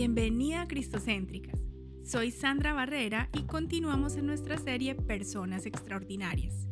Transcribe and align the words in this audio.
Bienvenida 0.00 0.62
a 0.62 0.66
Cristocéntricas. 0.66 1.60
Soy 2.04 2.30
Sandra 2.30 2.72
Barrera 2.72 3.28
y 3.34 3.42
continuamos 3.42 4.16
en 4.16 4.24
nuestra 4.24 4.56
serie 4.56 4.94
Personas 4.94 5.66
Extraordinarias. 5.66 6.66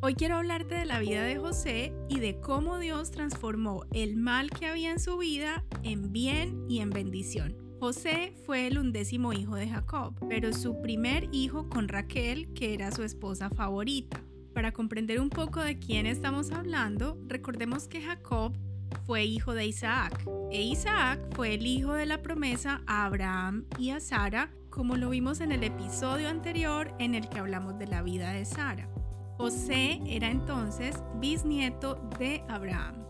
Hoy 0.00 0.14
quiero 0.14 0.36
hablarte 0.36 0.76
de 0.76 0.84
la 0.84 1.00
vida 1.00 1.24
de 1.24 1.38
José 1.38 1.92
y 2.08 2.20
de 2.20 2.38
cómo 2.38 2.78
Dios 2.78 3.10
transformó 3.10 3.84
el 3.92 4.16
mal 4.16 4.50
que 4.50 4.66
había 4.66 4.92
en 4.92 5.00
su 5.00 5.18
vida 5.18 5.64
en 5.82 6.12
bien 6.12 6.66
y 6.68 6.78
en 6.78 6.90
bendición. 6.90 7.56
José 7.80 8.32
fue 8.46 8.68
el 8.68 8.78
undécimo 8.78 9.32
hijo 9.32 9.56
de 9.56 9.68
Jacob, 9.68 10.14
pero 10.28 10.52
su 10.52 10.80
primer 10.80 11.28
hijo 11.32 11.68
con 11.68 11.88
Raquel, 11.88 12.52
que 12.54 12.74
era 12.74 12.92
su 12.92 13.02
esposa 13.02 13.50
favorita. 13.50 14.22
Para 14.54 14.70
comprender 14.70 15.20
un 15.20 15.30
poco 15.30 15.60
de 15.60 15.80
quién 15.80 16.06
estamos 16.06 16.52
hablando, 16.52 17.18
recordemos 17.26 17.88
que 17.88 18.02
Jacob 18.02 18.56
fue 19.06 19.24
hijo 19.24 19.54
de 19.54 19.66
Isaac, 19.66 20.24
e 20.50 20.62
Isaac 20.62 21.20
fue 21.34 21.54
el 21.54 21.66
hijo 21.66 21.94
de 21.94 22.06
la 22.06 22.22
promesa 22.22 22.82
a 22.86 23.06
Abraham 23.06 23.66
y 23.78 23.90
a 23.90 24.00
Sara, 24.00 24.50
como 24.70 24.96
lo 24.96 25.10
vimos 25.10 25.40
en 25.40 25.52
el 25.52 25.64
episodio 25.64 26.28
anterior 26.28 26.94
en 26.98 27.14
el 27.14 27.28
que 27.28 27.38
hablamos 27.38 27.78
de 27.78 27.86
la 27.86 28.02
vida 28.02 28.32
de 28.32 28.44
Sara. 28.44 28.88
José 29.36 30.00
era 30.06 30.30
entonces 30.30 31.02
bisnieto 31.20 31.96
de 32.18 32.44
Abraham. 32.48 33.04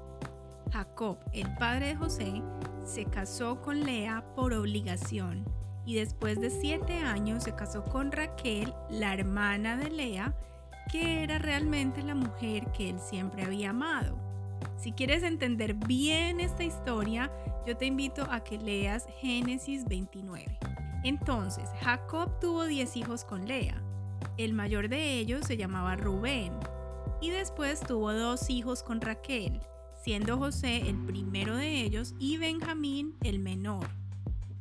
Jacob, 0.73 1.19
el 1.33 1.53
padre 1.55 1.89
de 1.89 1.97
José, 1.97 2.43
se 2.85 3.05
casó 3.07 3.61
con 3.61 3.85
Lea 3.85 4.25
por 4.35 4.53
obligación 4.53 5.45
y 5.87 5.95
después 5.95 6.39
de 6.39 6.51
siete 6.51 6.99
años 6.99 7.45
se 7.45 7.55
casó 7.55 7.83
con 7.83 8.13
Raquel, 8.13 8.75
la 8.91 9.15
hermana 9.15 9.77
de 9.77 9.91
Lea, 9.91 10.35
que 10.93 11.23
era 11.23 11.39
realmente 11.39 12.03
la 12.03 12.15
mujer 12.15 12.71
que 12.73 12.91
él 12.91 12.99
siempre 12.99 13.45
había 13.45 13.71
amado. 13.71 14.28
Si 14.79 14.93
quieres 14.93 15.25
entender 15.25 15.75
bien 15.75 16.39
esta 16.39 16.63
historia, 16.63 17.33
yo 17.67 17.77
te 17.77 17.87
invito 17.87 18.23
a 18.31 18.45
que 18.45 18.59
leas 18.59 19.07
Génesis 19.21 19.85
29. 19.85 20.57
Entonces, 21.03 21.69
Jacob 21.81 22.39
tuvo 22.41 22.65
10 22.65 22.97
hijos 22.97 23.25
con 23.25 23.49
Lea. 23.49 23.83
El 24.37 24.53
mayor 24.53 24.89
de 24.89 25.19
ellos 25.19 25.47
se 25.47 25.57
llamaba 25.57 25.97
Rubén. 25.97 26.53
Y 27.21 27.31
después 27.31 27.81
tuvo 27.81 28.13
dos 28.13 28.51
hijos 28.51 28.85
con 28.85 29.01
Raquel, 29.01 29.61
siendo 30.05 30.39
José 30.39 30.89
el 30.89 30.97
primero 31.07 31.57
de 31.57 31.83
ellos 31.83 32.15
y 32.21 32.37
Benjamín 32.37 33.17
el 33.25 33.41
menor. 33.41 33.89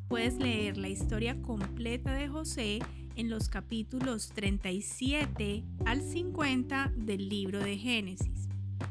Puedes 0.07 0.37
leer 0.37 0.77
la 0.77 0.89
historia 0.89 1.39
completa 1.43 2.13
de 2.13 2.27
José 2.27 2.79
en 3.15 3.29
los 3.29 3.49
capítulos 3.49 4.31
37 4.33 5.63
al 5.85 6.01
50 6.01 6.91
del 6.95 7.29
libro 7.29 7.59
de 7.59 7.77
Génesis. 7.77 8.36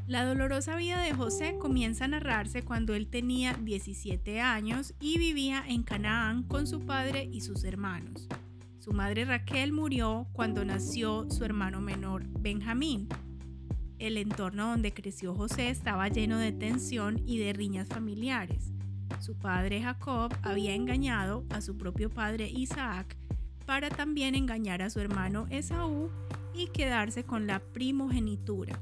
La 0.07 0.23
dolorosa 0.23 0.75
vida 0.75 1.01
de 1.01 1.13
José 1.13 1.57
comienza 1.59 2.05
a 2.05 2.07
narrarse 2.07 2.63
cuando 2.63 2.93
él 2.95 3.07
tenía 3.07 3.53
17 3.53 4.39
años 4.39 4.93
y 4.99 5.17
vivía 5.17 5.63
en 5.67 5.83
Canaán 5.83 6.43
con 6.43 6.65
su 6.65 6.85
padre 6.85 7.29
y 7.31 7.41
sus 7.41 7.63
hermanos. 7.63 8.27
Su 8.79 8.93
madre 8.93 9.25
Raquel 9.25 9.73
murió 9.73 10.27
cuando 10.31 10.63
nació 10.63 11.29
su 11.29 11.43
hermano 11.43 11.81
menor 11.81 12.25
Benjamín. 12.39 13.09
El 13.99 14.17
entorno 14.17 14.69
donde 14.69 14.93
creció 14.93 15.35
José 15.35 15.69
estaba 15.69 16.07
lleno 16.07 16.37
de 16.37 16.53
tensión 16.53 17.21
y 17.25 17.37
de 17.37 17.51
riñas 17.51 17.89
familiares. 17.89 18.71
Su 19.19 19.35
padre 19.35 19.81
Jacob 19.81 20.33
había 20.41 20.73
engañado 20.73 21.43
a 21.49 21.59
su 21.59 21.77
propio 21.77 22.09
padre 22.09 22.49
Isaac 22.49 23.17
para 23.65 23.89
también 23.89 24.35
engañar 24.35 24.81
a 24.81 24.89
su 24.89 25.01
hermano 25.01 25.47
Esaú 25.49 26.09
y 26.55 26.67
quedarse 26.67 27.25
con 27.25 27.45
la 27.45 27.59
primogenitura. 27.59 28.79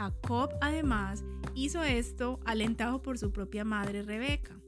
Jacob 0.00 0.48
además 0.62 1.22
hizo 1.54 1.82
esto 1.82 2.40
alentado 2.46 3.02
por 3.02 3.18
su 3.18 3.32
propia 3.32 3.66
madre 3.66 4.02
Rebeca. 4.02 4.58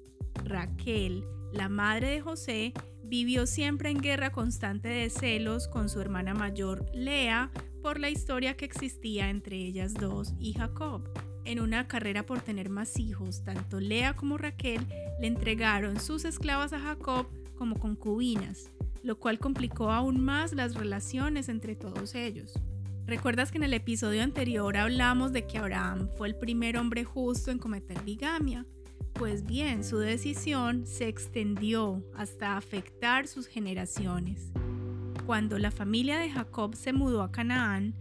Raquel, 0.44 1.24
la 1.54 1.70
madre 1.70 2.08
de 2.08 2.20
José, 2.20 2.74
vivió 3.02 3.46
siempre 3.46 3.88
en 3.88 4.02
guerra 4.02 4.30
constante 4.30 4.88
de 4.88 5.08
celos 5.08 5.68
con 5.68 5.88
su 5.88 6.02
hermana 6.02 6.34
mayor 6.34 6.84
Lea 6.92 7.50
por 7.82 7.98
la 7.98 8.10
historia 8.10 8.58
que 8.58 8.66
existía 8.66 9.30
entre 9.30 9.56
ellas 9.56 9.94
dos 9.94 10.34
y 10.38 10.52
Jacob. 10.52 11.08
En 11.46 11.60
una 11.60 11.88
carrera 11.88 12.26
por 12.26 12.42
tener 12.42 12.68
más 12.68 12.98
hijos, 12.98 13.42
tanto 13.42 13.80
Lea 13.80 14.14
como 14.14 14.36
Raquel 14.36 14.86
le 15.18 15.28
entregaron 15.28 15.98
sus 15.98 16.26
esclavas 16.26 16.74
a 16.74 16.78
Jacob 16.78 17.26
como 17.56 17.78
concubinas, 17.78 18.70
lo 19.02 19.18
cual 19.18 19.38
complicó 19.38 19.92
aún 19.92 20.20
más 20.20 20.52
las 20.52 20.74
relaciones 20.74 21.48
entre 21.48 21.74
todos 21.74 22.14
ellos. 22.14 22.52
¿Recuerdas 23.06 23.50
que 23.50 23.58
en 23.58 23.64
el 23.64 23.74
episodio 23.74 24.22
anterior 24.22 24.76
hablamos 24.76 25.32
de 25.32 25.46
que 25.46 25.58
Abraham 25.58 26.08
fue 26.16 26.28
el 26.28 26.36
primer 26.36 26.76
hombre 26.76 27.04
justo 27.04 27.50
en 27.50 27.58
cometer 27.58 28.00
bigamia? 28.04 28.64
Pues 29.12 29.44
bien, 29.44 29.84
su 29.84 29.98
decisión 29.98 30.86
se 30.86 31.08
extendió 31.08 32.02
hasta 32.16 32.56
afectar 32.56 33.26
sus 33.26 33.48
generaciones. 33.48 34.52
Cuando 35.26 35.58
la 35.58 35.70
familia 35.70 36.18
de 36.18 36.30
Jacob 36.30 36.76
se 36.76 36.92
mudó 36.92 37.22
a 37.22 37.32
Canaán, 37.32 37.94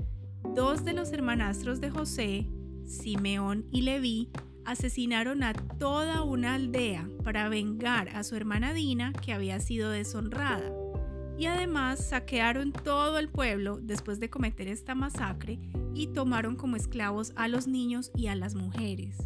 dos 0.56 0.86
de 0.86 0.94
los 0.94 1.12
hermanastros 1.12 1.82
de 1.82 1.90
José, 1.90 2.48
Simeón 2.86 3.66
y 3.72 3.82
Leví, 3.82 4.30
asesinaron 4.66 5.44
a 5.44 5.54
toda 5.54 6.22
una 6.22 6.54
aldea 6.54 7.10
para 7.24 7.50
vengar 7.50 8.10
a 8.10 8.24
su 8.24 8.36
hermana 8.36 8.74
Dina 8.74 9.14
que 9.14 9.34
había 9.34 9.60
sido 9.60 9.90
deshonrada 9.90 10.72
y 11.38 11.46
además 11.46 12.10
saquearon 12.10 12.72
todo 12.72 13.18
el 13.18 13.30
pueblo 13.30 13.80
después 13.82 14.20
de 14.20 14.30
cometer 14.30 14.68
esta 14.68 14.96
masacre 14.96 15.60
y 15.94 16.08
tomaron 16.08 16.56
como 16.56 16.76
esclavos 16.76 17.34
a 17.36 17.48
los 17.48 17.68
niños 17.68 18.12
y 18.16 18.28
a 18.28 18.36
las 18.36 18.56
mujeres. 18.56 19.18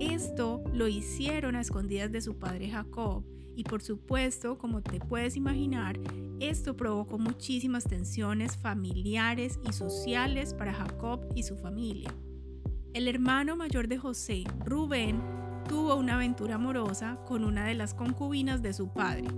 Esto 0.00 0.62
lo 0.72 0.88
hicieron 0.88 1.56
a 1.56 1.60
escondidas 1.60 2.10
de 2.10 2.20
su 2.20 2.38
padre 2.38 2.70
Jacob 2.70 3.24
y 3.54 3.64
por 3.64 3.82
supuesto, 3.82 4.58
como 4.58 4.82
te 4.82 4.98
puedes 4.98 5.36
imaginar, 5.36 5.98
esto 6.40 6.76
provocó 6.76 7.18
muchísimas 7.18 7.84
tensiones 7.84 8.56
familiares 8.56 9.60
y 9.68 9.72
sociales 9.72 10.54
para 10.54 10.72
Jacob 10.72 11.20
y 11.34 11.42
su 11.42 11.56
familia. 11.56 12.14
El 12.94 13.08
hermano 13.08 13.56
mayor 13.56 13.88
de 13.88 13.98
José, 13.98 14.44
Rubén, 14.64 15.20
tuvo 15.68 15.94
una 15.94 16.14
aventura 16.14 16.56
amorosa 16.56 17.18
con 17.26 17.44
una 17.44 17.64
de 17.64 17.74
las 17.74 17.94
concubinas 17.94 18.62
de 18.62 18.72
su 18.72 18.92
padre, 18.92 19.28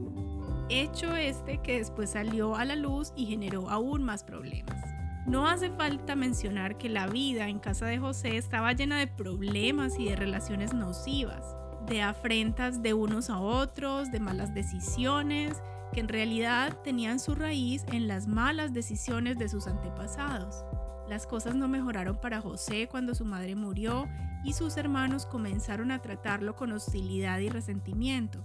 hecho 0.68 1.14
este 1.14 1.58
que 1.58 1.78
después 1.78 2.10
salió 2.10 2.56
a 2.56 2.64
la 2.64 2.76
luz 2.76 3.12
y 3.16 3.26
generó 3.26 3.70
aún 3.70 4.02
más 4.02 4.24
problemas. 4.24 4.82
No 5.26 5.48
hace 5.48 5.70
falta 5.70 6.16
mencionar 6.16 6.76
que 6.76 6.88
la 6.88 7.06
vida 7.06 7.48
en 7.48 7.58
casa 7.58 7.86
de 7.86 7.98
José 7.98 8.36
estaba 8.36 8.72
llena 8.72 8.98
de 8.98 9.06
problemas 9.06 9.98
y 9.98 10.08
de 10.08 10.16
relaciones 10.16 10.74
nocivas, 10.74 11.56
de 11.86 12.02
afrentas 12.02 12.82
de 12.82 12.92
unos 12.92 13.30
a 13.30 13.38
otros, 13.38 14.12
de 14.12 14.20
malas 14.20 14.52
decisiones, 14.52 15.62
que 15.94 16.00
en 16.00 16.08
realidad 16.08 16.76
tenían 16.82 17.20
su 17.20 17.34
raíz 17.34 17.84
en 17.92 18.06
las 18.06 18.26
malas 18.26 18.74
decisiones 18.74 19.38
de 19.38 19.48
sus 19.48 19.66
antepasados. 19.66 20.64
Las 21.08 21.26
cosas 21.26 21.54
no 21.54 21.68
mejoraron 21.68 22.16
para 22.16 22.40
José 22.40 22.88
cuando 22.90 23.14
su 23.14 23.24
madre 23.24 23.54
murió 23.54 24.08
y 24.42 24.52
sus 24.52 24.76
hermanos 24.76 25.24
comenzaron 25.24 25.90
a 25.90 26.00
tratarlo 26.00 26.54
con 26.56 26.72
hostilidad 26.72 27.38
y 27.38 27.48
resentimiento. 27.48 28.44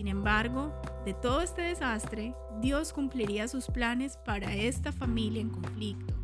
Sin 0.00 0.08
embargo, 0.08 0.72
de 1.04 1.12
todo 1.12 1.42
este 1.42 1.60
desastre, 1.60 2.34
Dios 2.62 2.94
cumpliría 2.94 3.48
sus 3.48 3.66
planes 3.66 4.16
para 4.24 4.56
esta 4.56 4.92
familia 4.92 5.42
en 5.42 5.50
conflicto, 5.50 6.14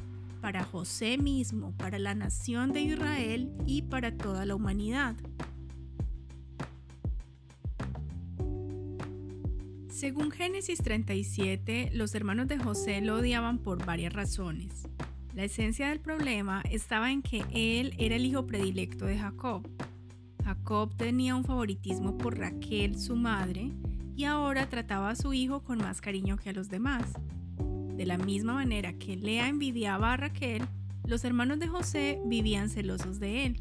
para 0.41 0.65
José 0.65 1.19
mismo, 1.19 1.77
para 1.77 1.99
la 1.99 2.15
nación 2.15 2.73
de 2.73 2.81
Israel 2.81 3.53
y 3.67 3.83
para 3.83 4.17
toda 4.17 4.47
la 4.47 4.55
humanidad. 4.55 5.15
Según 9.91 10.31
Génesis 10.31 10.79
37, 10.79 11.91
los 11.93 12.15
hermanos 12.15 12.49
de 12.49 12.57
José 12.57 13.03
lo 13.03 13.17
odiaban 13.17 13.59
por 13.59 13.85
varias 13.85 14.15
razones. 14.15 14.89
La 15.35 15.45
esencia 15.45 15.91
del 15.91 16.01
problema 16.01 16.63
estaba 16.71 17.13
en 17.13 17.21
que 17.21 17.45
él 17.53 17.95
era 17.99 18.17
el 18.17 18.25
hijo 18.25 18.47
predilecto 18.47 19.05
de 19.05 19.19
Jacob, 19.19 19.69
Jacob 20.47 20.95
tenía 20.95 21.35
un 21.35 21.43
favoritismo 21.43 22.17
por 22.17 22.39
Raquel, 22.39 23.01
su 23.01 23.17
madre, 23.17 23.73
y 24.15 24.27
ahora 24.27 24.69
trataba 24.69 25.11
a 25.11 25.17
su 25.17 25.33
hijo 25.33 25.65
con 25.65 25.79
más 25.79 26.01
cariño 26.01 26.37
que 26.37 26.51
a 26.51 26.53
los 26.53 26.69
demás. 26.69 27.15
De 27.97 28.07
la 28.07 28.17
misma 28.17 28.55
manera 28.55 28.93
que 28.93 29.17
Lea 29.17 29.49
envidiaba 29.49 30.13
a 30.13 30.17
Raquel, 30.17 30.63
los 31.05 31.25
hermanos 31.25 31.59
de 31.59 31.67
José 31.67 32.21
vivían 32.27 32.71
celosos 32.71 33.19
de 33.19 33.47
él. 33.47 33.61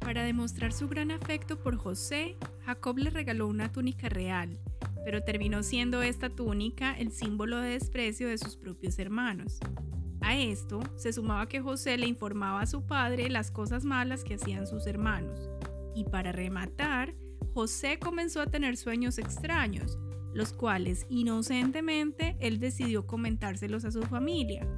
Para 0.00 0.22
demostrar 0.22 0.74
su 0.74 0.86
gran 0.86 1.10
afecto 1.10 1.58
por 1.62 1.78
José, 1.78 2.36
Jacob 2.66 2.98
le 2.98 3.08
regaló 3.08 3.46
una 3.46 3.72
túnica 3.72 4.10
real, 4.10 4.58
pero 5.06 5.22
terminó 5.22 5.62
siendo 5.62 6.02
esta 6.02 6.28
túnica 6.28 6.92
el 6.92 7.10
símbolo 7.10 7.56
de 7.56 7.70
desprecio 7.70 8.28
de 8.28 8.36
sus 8.36 8.54
propios 8.58 8.98
hermanos. 8.98 9.60
A 10.28 10.36
esto 10.36 10.80
se 10.94 11.10
sumaba 11.14 11.48
que 11.48 11.62
José 11.62 11.96
le 11.96 12.06
informaba 12.06 12.60
a 12.60 12.66
su 12.66 12.82
padre 12.82 13.30
las 13.30 13.50
cosas 13.50 13.86
malas 13.86 14.24
que 14.24 14.34
hacían 14.34 14.66
sus 14.66 14.86
hermanos. 14.86 15.48
Y 15.94 16.04
para 16.04 16.32
rematar, 16.32 17.14
José 17.54 17.98
comenzó 17.98 18.42
a 18.42 18.46
tener 18.46 18.76
sueños 18.76 19.16
extraños, 19.16 19.96
los 20.34 20.52
cuales 20.52 21.06
inocentemente 21.08 22.36
él 22.40 22.58
decidió 22.58 23.06
comentárselos 23.06 23.86
a 23.86 23.90
su 23.90 24.02
familia. 24.02 24.68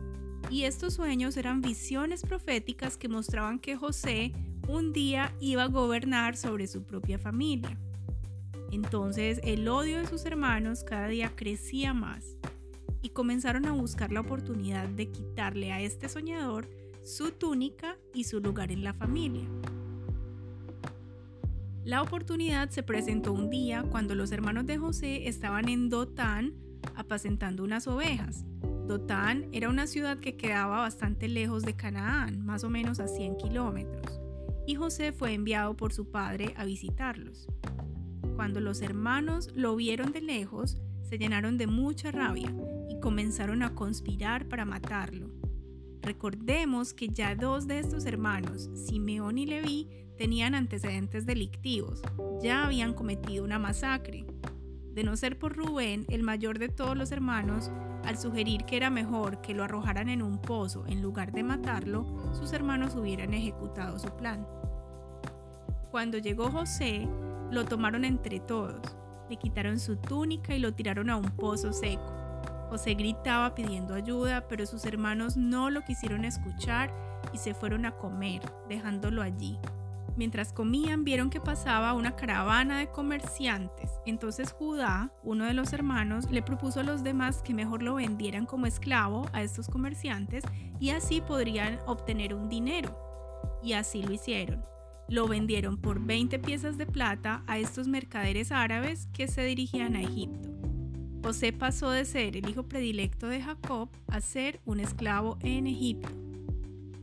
Y 0.51 0.67
estos 0.67 0.95
sueños 0.95 1.37
eran 1.37 1.63
visiones 1.63 2.23
proféticas 2.23 2.97
que 2.97 3.09
mostraban 3.09 3.59
que 3.59 3.75
José, 3.75 4.33
un 4.69 4.93
día 4.93 5.35
iba 5.41 5.65
a 5.65 5.69
gobernar 5.69 6.37
sobre 6.37 6.69
su 6.69 6.85
propia 6.85 7.19
familia. 7.19 7.77
Entonces 8.71 9.41
el 9.43 9.67
odio 9.67 9.99
de 9.99 10.07
sus 10.07 10.25
hermanos 10.27 10.85
cada 10.85 11.09
día 11.09 11.33
crecía 11.35 11.93
más 11.93 12.37
y 13.03 13.11
comenzaron 13.11 13.67
a 13.67 13.73
buscar 13.73 14.13
la 14.13 14.21
oportunidad 14.21 14.89
de 14.89 15.11
quitarle 15.11 15.73
a 15.73 15.81
este 15.81 16.09
soñador 16.09 16.69
su 17.03 17.33
túnica 17.33 17.97
y 18.13 18.25
su 18.25 18.41
lugar 18.41 18.71
en 18.73 18.85
la 18.85 18.93
familia. 18.93 19.49
La 21.85 22.03
oportunidad 22.03 22.69
se 22.71 22.83
presentó 22.83 23.33
un 23.33 23.49
día 23.49 23.83
cuando 23.83 24.15
los 24.15 24.33
hermanos 24.33 24.67
de 24.67 24.77
José 24.77 25.29
estaban 25.29 25.69
en 25.69 25.89
Dotán 25.89 26.55
apacentando 26.95 27.65
unas 27.65 27.87
ovejas. 27.87 28.45
Dotán 28.87 29.49
era 29.53 29.69
una 29.69 29.87
ciudad 29.87 30.19
que 30.19 30.37
quedaba 30.37 30.81
bastante 30.81 31.29
lejos 31.29 31.63
de 31.63 31.75
Canaán, 31.75 32.45
más 32.45 32.65
o 32.65 32.71
menos 32.71 33.01
a 33.01 33.09
100 33.09 33.37
kilómetros, 33.39 34.21
y 34.67 34.75
José 34.75 35.13
fue 35.13 35.33
enviado 35.33 35.75
por 35.77 35.93
su 35.93 36.11
padre 36.11 36.53
a 36.57 36.65
visitarlos. 36.65 37.49
Cuando 38.37 38.61
los 38.61 38.83
hermanos 38.83 39.51
lo 39.55 39.75
vieron 39.75 40.13
de 40.13 40.21
lejos, 40.21 40.79
se 41.03 41.19
llenaron 41.19 41.57
de 41.57 41.67
mucha 41.67 42.11
rabia 42.11 42.55
comenzaron 43.01 43.63
a 43.63 43.75
conspirar 43.75 44.49
para 44.49 44.65
matarlo. 44.65 45.31
Recordemos 46.03 46.95
que 46.95 47.09
ya 47.09 47.35
dos 47.35 47.67
de 47.67 47.79
estos 47.79 48.07
hermanos, 48.07 48.71
Simeón 48.75 49.39
y 49.39 49.47
Leví, 49.47 49.89
tenían 50.17 50.55
antecedentes 50.55 51.27
delictivos, 51.27 52.03
ya 52.43 52.67
habían 52.67 52.95
cometido 52.95 53.45
una 53.45 53.59
masacre. 53.59 54.27
De 54.93 55.05
no 55.05 55.17
ser 55.17 55.39
por 55.39 55.57
Rubén, 55.57 56.05
el 56.09 56.23
mayor 56.23 56.59
de 56.59 56.69
todos 56.69 56.97
los 56.97 57.13
hermanos, 57.13 57.71
al 58.05 58.19
sugerir 58.19 58.65
que 58.65 58.77
era 58.77 58.91
mejor 58.91 59.41
que 59.41 59.55
lo 59.55 59.63
arrojaran 59.63 60.09
en 60.09 60.23
un 60.23 60.41
pozo 60.41 60.87
en 60.87 61.03
lugar 61.03 61.33
de 61.33 61.43
matarlo, 61.43 62.33
sus 62.35 62.53
hermanos 62.53 62.95
hubieran 62.97 63.35
ejecutado 63.35 63.99
su 63.99 64.09
plan. 64.17 64.47
Cuando 65.91 66.19
llegó 66.19 66.51
José, 66.51 67.09
lo 67.51 67.65
tomaron 67.65 68.05
entre 68.05 68.41
todos, 68.41 68.81
le 69.29 69.37
quitaron 69.37 69.79
su 69.79 69.97
túnica 69.97 70.55
y 70.55 70.59
lo 70.59 70.75
tiraron 70.75 71.11
a 71.11 71.17
un 71.17 71.31
pozo 71.31 71.73
seco. 71.73 72.20
José 72.71 72.95
gritaba 72.95 73.55
pidiendo 73.55 73.95
ayuda, 73.95 74.47
pero 74.49 74.65
sus 74.65 74.85
hermanos 74.85 75.37
no 75.37 75.71
lo 75.71 75.83
quisieron 75.83 76.25
escuchar 76.25 76.95
y 77.33 77.39
se 77.39 77.53
fueron 77.53 77.85
a 77.85 77.97
comer, 77.97 78.41
dejándolo 78.69 79.23
allí. 79.23 79.59
Mientras 80.17 80.53
comían 80.53 81.03
vieron 81.03 81.31
que 81.31 81.41
pasaba 81.41 81.95
una 81.95 82.15
caravana 82.15 82.79
de 82.79 82.89
comerciantes. 82.89 83.91
Entonces 84.07 84.53
Judá, 84.53 85.13
uno 85.25 85.47
de 85.47 85.55
los 85.55 85.73
hermanos, 85.73 86.31
le 86.31 86.43
propuso 86.43 86.81
a 86.81 86.85
los 86.85 87.03
demás 87.03 87.43
que 87.43 87.55
mejor 87.55 87.83
lo 87.83 87.97
vendieran 87.97 88.47
como 88.47 88.67
esclavo 88.67 89.27
a 89.33 89.43
estos 89.43 89.69
comerciantes 89.69 90.45
y 90.79 90.91
así 90.91 91.21
podrían 91.21 91.81
obtener 91.87 92.35
un 92.35 92.49
dinero. 92.49 92.97
Y 93.63 93.73
así 93.73 94.03
lo 94.03 94.13
hicieron. 94.13 94.65
Lo 95.09 95.27
vendieron 95.27 95.77
por 95.77 96.01
20 96.01 96.39
piezas 96.39 96.79
de 96.79 96.87
plata 96.87 97.43
a 97.49 97.59
estos 97.59 97.89
mercaderes 97.89 98.53
árabes 98.53 99.09
que 99.13 99.27
se 99.27 99.43
dirigían 99.43 99.97
a 99.97 100.03
Egipto. 100.03 100.70
José 101.23 101.53
pasó 101.53 101.91
de 101.91 102.07
ser 102.07 102.37
el 102.37 102.49
hijo 102.49 102.63
predilecto 102.63 103.29
de 103.29 103.43
Jacob 103.43 103.91
a 104.09 104.21
ser 104.23 104.59
un 104.65 104.81
esclavo 104.81 105.39
en 105.43 105.67
Egipto. 105.67 106.09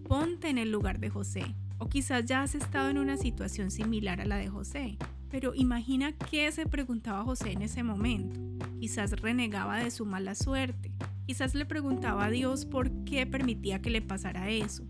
Ponte 0.07 0.49
en 0.49 0.57
el 0.57 0.71
lugar 0.71 0.99
de 0.99 1.09
José, 1.09 1.53
o 1.77 1.87
quizás 1.87 2.25
ya 2.25 2.41
has 2.41 2.55
estado 2.55 2.89
en 2.89 2.97
una 2.97 3.17
situación 3.17 3.69
similar 3.69 4.19
a 4.19 4.25
la 4.25 4.37
de 4.37 4.47
José. 4.47 4.97
Pero 5.29 5.53
imagina 5.53 6.13
qué 6.13 6.51
se 6.51 6.65
preguntaba 6.65 7.23
José 7.23 7.51
en 7.51 7.61
ese 7.61 7.83
momento. 7.83 8.39
Quizás 8.79 9.11
renegaba 9.21 9.77
de 9.77 9.91
su 9.91 10.05
mala 10.05 10.33
suerte. 10.33 10.91
Quizás 11.27 11.53
le 11.53 11.65
preguntaba 11.65 12.25
a 12.25 12.31
Dios 12.31 12.65
por 12.65 12.89
qué 13.03 13.27
permitía 13.27 13.81
que 13.81 13.91
le 13.91 14.01
pasara 14.01 14.49
eso. 14.49 14.83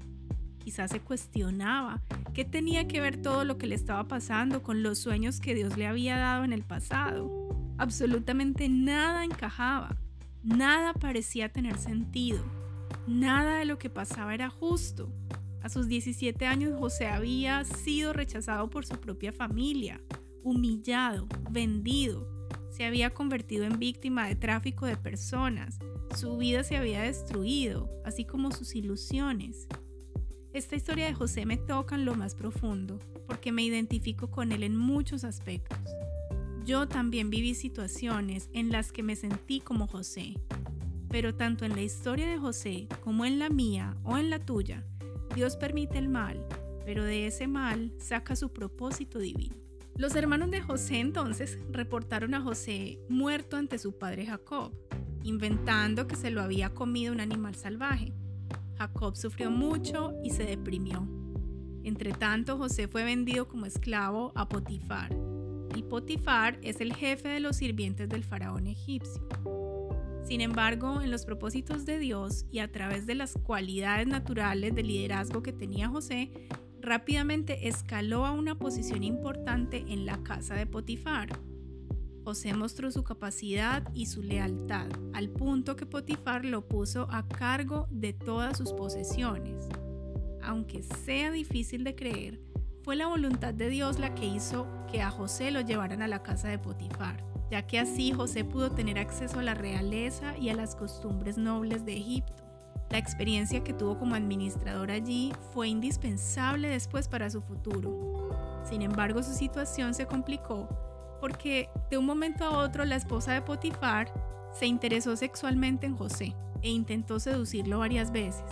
Quizás 0.59 0.91
se 0.91 1.01
cuestionaba 1.01 2.01
qué 2.33 2.45
tenía 2.45 2.87
que 2.87 3.01
ver 3.01 3.21
todo 3.21 3.43
lo 3.43 3.57
que 3.57 3.67
le 3.67 3.75
estaba 3.75 4.07
pasando 4.07 4.63
con 4.63 4.83
los 4.83 4.99
sueños 4.99 5.39
que 5.41 5.55
Dios 5.55 5.77
le 5.77 5.87
había 5.87 6.17
dado 6.17 6.43
en 6.43 6.53
el 6.53 6.63
pasado. 6.63 7.56
Absolutamente 7.77 8.69
nada 8.69 9.23
encajaba. 9.23 9.97
Nada 10.43 10.93
parecía 10.93 11.49
tener 11.49 11.77
sentido. 11.77 12.43
Nada 13.07 13.59
de 13.59 13.65
lo 13.65 13.77
que 13.77 13.89
pasaba 13.89 14.33
era 14.33 14.49
justo. 14.49 15.11
A 15.61 15.69
sus 15.69 15.87
17 15.87 16.45
años 16.45 16.77
José 16.79 17.07
había 17.07 17.63
sido 17.65 18.13
rechazado 18.13 18.69
por 18.69 18.85
su 18.85 18.95
propia 18.99 19.33
familia, 19.33 20.01
humillado, 20.43 21.27
vendido, 21.49 22.37
se 22.77 22.85
había 22.85 23.09
convertido 23.09 23.65
en 23.65 23.79
víctima 23.79 24.27
de 24.27 24.35
tráfico 24.35 24.85
de 24.85 24.95
personas, 24.95 25.79
su 26.15 26.37
vida 26.37 26.63
se 26.63 26.77
había 26.77 27.01
destruido, 27.01 27.89
así 28.05 28.23
como 28.23 28.51
sus 28.51 28.75
ilusiones. 28.75 29.67
Esta 30.53 30.75
historia 30.75 31.07
de 31.07 31.15
José 31.15 31.47
me 31.47 31.57
toca 31.57 31.95
en 31.95 32.05
lo 32.05 32.13
más 32.13 32.35
profundo, 32.35 32.99
porque 33.25 33.51
me 33.51 33.63
identifico 33.63 34.29
con 34.29 34.51
él 34.51 34.61
en 34.61 34.77
muchos 34.77 35.23
aspectos. 35.23 35.79
Yo 36.67 36.85
también 36.85 37.29
viví 37.29 37.55
situaciones 37.55 38.49
en 38.51 38.73
las 38.73 38.91
que 38.91 39.01
me 39.01 39.15
sentí 39.15 39.61
como 39.61 39.87
José, 39.87 40.33
pero 41.09 41.33
tanto 41.33 41.63
en 41.63 41.73
la 41.73 41.81
historia 41.81 42.27
de 42.27 42.37
José 42.37 42.89
como 42.99 43.23
en 43.23 43.39
la 43.39 43.47
mía 43.47 43.95
o 44.03 44.17
en 44.17 44.29
la 44.29 44.39
tuya, 44.39 44.85
Dios 45.33 45.55
permite 45.55 45.97
el 45.97 46.09
mal, 46.09 46.45
pero 46.83 47.05
de 47.05 47.25
ese 47.25 47.47
mal 47.47 47.93
saca 47.99 48.35
su 48.35 48.51
propósito 48.51 49.17
divino. 49.17 49.55
Los 49.95 50.13
hermanos 50.17 50.51
de 50.51 50.59
José 50.59 50.99
entonces 50.99 51.57
reportaron 51.71 52.33
a 52.33 52.41
José 52.41 52.99
muerto 53.07 53.55
ante 53.55 53.77
su 53.77 53.97
padre 53.97 54.25
Jacob, 54.25 54.73
inventando 55.23 56.05
que 56.05 56.17
se 56.17 56.31
lo 56.31 56.41
había 56.41 56.73
comido 56.73 57.13
un 57.13 57.21
animal 57.21 57.55
salvaje. 57.55 58.11
Jacob 58.77 59.15
sufrió 59.15 59.51
mucho 59.51 60.15
y 60.21 60.31
se 60.31 60.43
deprimió. 60.43 61.07
Entre 61.85 62.11
tanto, 62.11 62.57
José 62.57 62.89
fue 62.89 63.05
vendido 63.05 63.47
como 63.47 63.65
esclavo 63.65 64.33
a 64.35 64.49
Potifar. 64.49 65.36
Y 65.75 65.83
Potifar 65.83 66.59
es 66.61 66.81
el 66.81 66.93
jefe 66.93 67.29
de 67.29 67.39
los 67.39 67.57
sirvientes 67.57 68.09
del 68.09 68.23
faraón 68.23 68.67
egipcio. 68.67 69.27
Sin 70.27 70.41
embargo, 70.41 71.01
en 71.01 71.09
los 71.09 71.25
propósitos 71.25 71.85
de 71.85 71.99
Dios 71.99 72.45
y 72.51 72.59
a 72.59 72.69
través 72.69 73.05
de 73.05 73.15
las 73.15 73.33
cualidades 73.33 74.07
naturales 74.07 74.75
de 74.75 74.83
liderazgo 74.83 75.41
que 75.41 75.53
tenía 75.53 75.87
José, 75.87 76.31
rápidamente 76.81 77.69
escaló 77.69 78.25
a 78.25 78.33
una 78.33 78.59
posición 78.59 79.03
importante 79.03 79.85
en 79.87 80.05
la 80.05 80.21
casa 80.23 80.55
de 80.55 80.65
Potifar. 80.65 81.29
José 82.25 82.53
mostró 82.53 82.91
su 82.91 83.05
capacidad 83.05 83.89
y 83.93 84.07
su 84.07 84.21
lealtad, 84.21 84.87
al 85.13 85.29
punto 85.29 85.77
que 85.77 85.85
Potifar 85.85 86.43
lo 86.43 86.67
puso 86.67 87.07
a 87.09 87.25
cargo 87.25 87.87
de 87.89 88.11
todas 88.11 88.57
sus 88.57 88.73
posesiones. 88.73 89.69
Aunque 90.41 90.83
sea 90.83 91.31
difícil 91.31 91.85
de 91.85 91.95
creer, 91.95 92.41
fue 92.87 92.95
la 92.95 93.07
voluntad 93.07 93.53
de 93.53 93.67
Dios 93.67 93.99
la 93.99 94.15
que 94.15 94.25
hizo 94.25 94.65
que 94.89 95.01
a 95.01 95.11
José 95.11 95.51
lo 95.51 95.59
llevaran 95.59 96.01
a 96.01 96.07
la 96.07 96.23
casa 96.23 96.47
de 96.47 96.57
Potifar 96.57 97.21
ya 97.51 97.61
que 97.67 97.79
así 97.79 98.13
José 98.13 98.45
pudo 98.45 98.71
tener 98.71 98.97
acceso 98.97 99.41
a 99.41 99.43
la 99.43 99.55
realeza 99.55 100.37
y 100.37 100.47
a 100.47 100.55
las 100.55 100.73
costumbres 100.73 101.37
nobles 101.37 101.83
de 101.83 101.97
Egipto. 101.97 102.43
La 102.89 102.97
experiencia 102.97 103.61
que 103.61 103.73
tuvo 103.73 103.99
como 103.99 104.15
administrador 104.15 104.89
allí 104.89 105.33
fue 105.53 105.67
indispensable 105.67 106.69
después 106.69 107.09
para 107.09 107.29
su 107.29 107.41
futuro. 107.41 108.29
Sin 108.63 108.81
embargo, 108.81 109.21
su 109.21 109.33
situación 109.33 109.93
se 109.93 110.05
complicó 110.05 110.69
porque 111.19 111.69
de 111.89 111.97
un 111.97 112.05
momento 112.05 112.45
a 112.45 112.57
otro 112.57 112.85
la 112.85 112.95
esposa 112.95 113.33
de 113.33 113.41
Potifar 113.41 114.13
se 114.53 114.65
interesó 114.65 115.17
sexualmente 115.17 115.87
en 115.87 115.97
José 115.97 116.37
e 116.61 116.69
intentó 116.69 117.19
seducirlo 117.19 117.79
varias 117.79 118.13
veces. 118.13 118.45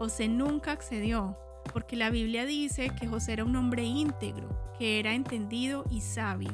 José 0.00 0.26
nunca 0.26 0.72
accedió 0.72 1.38
porque 1.72 1.96
la 1.96 2.10
Biblia 2.10 2.46
dice 2.46 2.90
que 2.98 3.06
José 3.06 3.34
era 3.34 3.44
un 3.44 3.56
hombre 3.56 3.84
íntegro, 3.84 4.48
que 4.78 4.98
era 4.98 5.14
entendido 5.14 5.84
y 5.90 6.00
sabio 6.00 6.52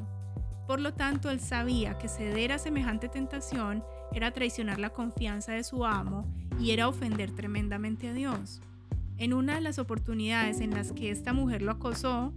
por 0.69 0.81
lo 0.81 0.93
tanto, 0.93 1.31
él 1.31 1.41
sabía 1.41 1.97
que 1.97 2.09
ceder 2.09 2.53
a 2.53 2.59
semejante 2.59 3.09
tentación 3.09 3.83
era 4.12 4.33
traicionar 4.33 4.79
la 4.79 4.91
confianza 4.91 5.53
de 5.53 5.65
su 5.65 5.87
amo 5.87 6.31
y 6.61 6.73
era 6.73 6.88
ofender 6.88 7.31
tremendamente 7.31 8.09
a 8.09 8.12
Dios. 8.12 8.61
En 9.17 9.33
una 9.33 9.55
de 9.55 9.62
las 9.62 9.79
oportunidades 9.79 10.61
en 10.61 10.73
las 10.73 10.93
que 10.93 11.11
esta 11.11 11.33
mujer 11.33 11.62
lo 11.62 11.73
acosó, 11.73 12.35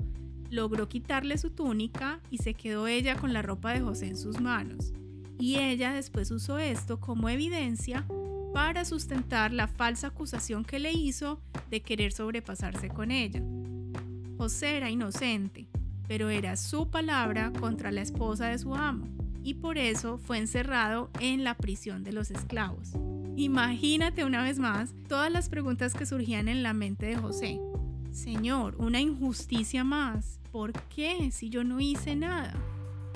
logró 0.50 0.88
quitarle 0.88 1.38
su 1.38 1.50
túnica 1.50 2.22
y 2.30 2.38
se 2.38 2.54
quedó 2.54 2.88
ella 2.88 3.18
con 3.18 3.34
la 3.34 3.42
ropa 3.42 3.74
de 3.74 3.82
José 3.82 4.08
en 4.08 4.16
sus 4.16 4.40
manos. 4.40 4.94
Y 5.38 5.58
ella 5.58 5.92
después 5.92 6.32
usó 6.32 6.58
esto 6.58 7.01
como 7.01 7.28
evidencia 7.28 8.06
para 8.53 8.86
sustentar 8.86 9.53
la 9.53 9.67
falsa 9.67 10.08
acusación 10.08 10.63
que 10.63 10.79
le 10.79 10.91
hizo 10.91 11.39
de 11.70 11.81
querer 11.81 12.12
sobrepasarse 12.12 12.89
con 12.89 13.12
ella. 13.12 13.41
José 14.38 14.77
era 14.77 14.89
inocente, 14.89 15.67
pero 16.08 16.29
era 16.29 16.58
su 16.58 16.89
palabra 16.89 17.53
contra 17.60 17.91
la 17.91 18.01
esposa 18.01 18.48
de 18.48 18.58
su 18.58 18.75
amo, 18.75 19.08
y 19.43 19.55
por 19.55 19.77
eso 19.77 20.17
fue 20.17 20.38
encerrado 20.38 21.10
en 21.20 21.43
la 21.43 21.55
prisión 21.55 22.03
de 22.03 22.12
los 22.12 22.31
esclavos. 22.31 22.93
Imagínate 23.36 24.25
una 24.25 24.43
vez 24.43 24.60
más 24.60 24.93
todas 25.08 25.31
las 25.31 25.50
preguntas 25.50 25.93
que 25.93 26.05
surgían 26.05 26.48
en 26.48 26.63
la 26.63 26.74
mente 26.74 27.05
de 27.05 27.15
José. 27.15 27.60
Señor, 28.12 28.75
una 28.77 29.00
injusticia 29.00 29.84
más. 29.84 30.39
¿Por 30.51 30.74
qué 30.89 31.31
si 31.31 31.50
yo 31.50 31.63
no 31.63 31.79
hice 31.79 32.15
nada? 32.15 32.53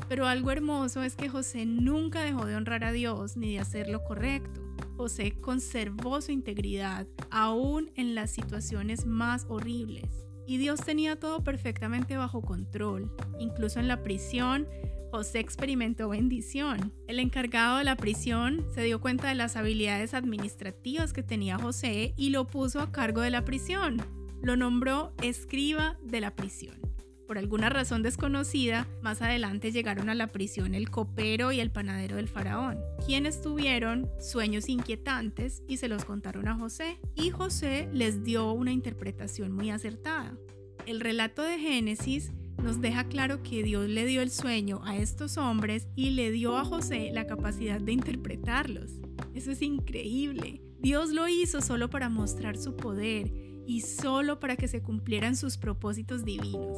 Pero 0.07 0.25
algo 0.27 0.51
hermoso 0.51 1.03
es 1.03 1.15
que 1.15 1.27
José 1.27 1.65
nunca 1.65 2.21
dejó 2.21 2.45
de 2.45 2.55
honrar 2.55 2.85
a 2.85 2.93
Dios 2.93 3.35
ni 3.35 3.53
de 3.53 3.59
hacer 3.59 3.89
lo 3.89 4.03
correcto. 4.03 4.64
José 4.97 5.33
conservó 5.39 6.21
su 6.21 6.31
integridad 6.31 7.07
aún 7.29 7.91
en 7.95 8.15
las 8.15 8.31
situaciones 8.31 9.05
más 9.05 9.45
horribles. 9.49 10.25
y 10.47 10.57
Dios 10.57 10.81
tenía 10.81 11.15
todo 11.15 11.43
perfectamente 11.43 12.17
bajo 12.17 12.41
control. 12.41 13.11
Incluso 13.39 13.79
en 13.79 13.87
la 13.87 14.03
prisión, 14.03 14.67
José 15.11 15.39
experimentó 15.39 16.09
bendición. 16.09 16.93
El 17.07 17.19
encargado 17.19 17.79
de 17.79 17.83
la 17.83 17.95
prisión 17.95 18.63
se 18.73 18.83
dio 18.83 19.01
cuenta 19.01 19.27
de 19.27 19.35
las 19.35 19.55
habilidades 19.55 20.13
administrativas 20.13 21.13
que 21.13 21.23
tenía 21.23 21.57
José 21.57 22.13
y 22.15 22.29
lo 22.29 22.45
puso 22.45 22.79
a 22.79 22.91
cargo 22.91 23.21
de 23.21 23.31
la 23.31 23.43
prisión. 23.43 23.97
Lo 24.41 24.55
nombró 24.55 25.13
escriba 25.23 25.97
de 26.03 26.21
la 26.21 26.35
prisión. 26.35 26.84
Por 27.27 27.39
alguna 27.39 27.69
razón 27.69 28.03
desconocida, 28.03 28.87
más 29.01 29.21
adelante 29.21 29.71
llegaron 29.71 30.09
a 30.09 30.15
la 30.15 30.27
prisión 30.27 30.75
el 30.75 30.91
copero 30.91 31.51
y 31.51 31.59
el 31.59 31.71
panadero 31.71 32.17
del 32.17 32.27
faraón, 32.27 32.77
quienes 33.05 33.41
tuvieron 33.41 34.09
sueños 34.19 34.69
inquietantes 34.69 35.63
y 35.67 35.77
se 35.77 35.87
los 35.87 36.05
contaron 36.05 36.47
a 36.47 36.55
José, 36.55 36.99
y 37.15 37.31
José 37.31 37.89
les 37.91 38.23
dio 38.23 38.51
una 38.51 38.71
interpretación 38.71 39.51
muy 39.51 39.71
acertada. 39.71 40.37
El 40.85 40.99
relato 40.99 41.41
de 41.41 41.57
Génesis 41.57 42.31
nos 42.61 42.79
deja 42.79 43.05
claro 43.05 43.41
que 43.41 43.63
Dios 43.63 43.89
le 43.89 44.05
dio 44.05 44.21
el 44.21 44.29
sueño 44.29 44.81
a 44.83 44.95
estos 44.95 45.37
hombres 45.37 45.87
y 45.95 46.11
le 46.11 46.31
dio 46.31 46.57
a 46.57 46.65
José 46.65 47.09
la 47.11 47.25
capacidad 47.25 47.81
de 47.81 47.91
interpretarlos. 47.91 48.91
Eso 49.33 49.51
es 49.51 49.61
increíble. 49.63 50.61
Dios 50.79 51.09
lo 51.09 51.27
hizo 51.27 51.61
solo 51.61 51.89
para 51.89 52.09
mostrar 52.09 52.57
su 52.57 52.75
poder 52.75 53.31
y 53.65 53.81
solo 53.81 54.39
para 54.39 54.55
que 54.55 54.67
se 54.67 54.83
cumplieran 54.83 55.35
sus 55.35 55.57
propósitos 55.57 56.23
divinos. 56.23 56.77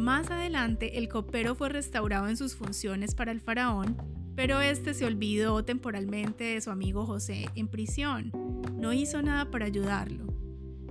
Más 0.00 0.30
adelante, 0.30 0.96
el 0.96 1.10
copero 1.10 1.54
fue 1.54 1.68
restaurado 1.68 2.26
en 2.28 2.38
sus 2.38 2.54
funciones 2.54 3.14
para 3.14 3.32
el 3.32 3.40
faraón, 3.42 3.98
pero 4.34 4.62
este 4.62 4.94
se 4.94 5.04
olvidó 5.04 5.62
temporalmente 5.62 6.42
de 6.44 6.60
su 6.62 6.70
amigo 6.70 7.04
José 7.04 7.50
en 7.54 7.68
prisión. 7.68 8.32
No 8.78 8.94
hizo 8.94 9.20
nada 9.20 9.50
para 9.50 9.66
ayudarlo. 9.66 10.24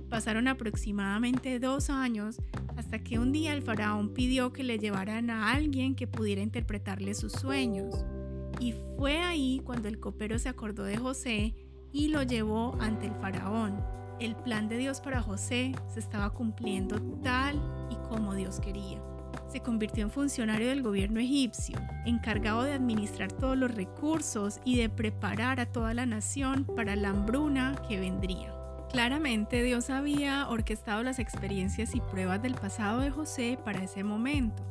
Pasaron 0.08 0.46
aproximadamente 0.46 1.58
dos 1.58 1.90
años 1.90 2.40
hasta 2.76 3.00
que 3.02 3.18
un 3.18 3.32
día 3.32 3.52
el 3.52 3.62
faraón 3.62 4.14
pidió 4.14 4.52
que 4.52 4.62
le 4.62 4.78
llevaran 4.78 5.28
a 5.28 5.50
alguien 5.50 5.96
que 5.96 6.06
pudiera 6.06 6.40
interpretarle 6.40 7.14
sus 7.14 7.32
sueños. 7.32 8.06
Y 8.60 8.74
fue 8.96 9.18
ahí 9.18 9.60
cuando 9.64 9.88
el 9.88 9.98
copero 9.98 10.38
se 10.38 10.48
acordó 10.48 10.84
de 10.84 10.98
José 10.98 11.56
y 11.90 12.08
lo 12.08 12.22
llevó 12.22 12.76
ante 12.80 13.06
el 13.06 13.14
faraón. 13.16 13.99
El 14.20 14.36
plan 14.36 14.68
de 14.68 14.76
Dios 14.76 15.00
para 15.00 15.22
José 15.22 15.72
se 15.88 15.98
estaba 15.98 16.28
cumpliendo 16.28 17.00
tal 17.22 17.56
y 17.90 17.94
como 18.06 18.34
Dios 18.34 18.60
quería. 18.60 19.00
Se 19.48 19.60
convirtió 19.60 20.04
en 20.04 20.10
funcionario 20.10 20.68
del 20.68 20.82
gobierno 20.82 21.20
egipcio, 21.20 21.78
encargado 22.04 22.64
de 22.64 22.74
administrar 22.74 23.32
todos 23.32 23.56
los 23.56 23.74
recursos 23.74 24.60
y 24.62 24.76
de 24.76 24.90
preparar 24.90 25.58
a 25.58 25.64
toda 25.64 25.94
la 25.94 26.04
nación 26.04 26.66
para 26.76 26.96
la 26.96 27.08
hambruna 27.08 27.80
que 27.88 27.98
vendría. 27.98 28.54
Claramente 28.90 29.62
Dios 29.62 29.88
había 29.88 30.46
orquestado 30.50 31.02
las 31.02 31.18
experiencias 31.18 31.94
y 31.94 32.02
pruebas 32.02 32.42
del 32.42 32.54
pasado 32.54 33.00
de 33.00 33.10
José 33.10 33.58
para 33.64 33.82
ese 33.82 34.04
momento. 34.04 34.62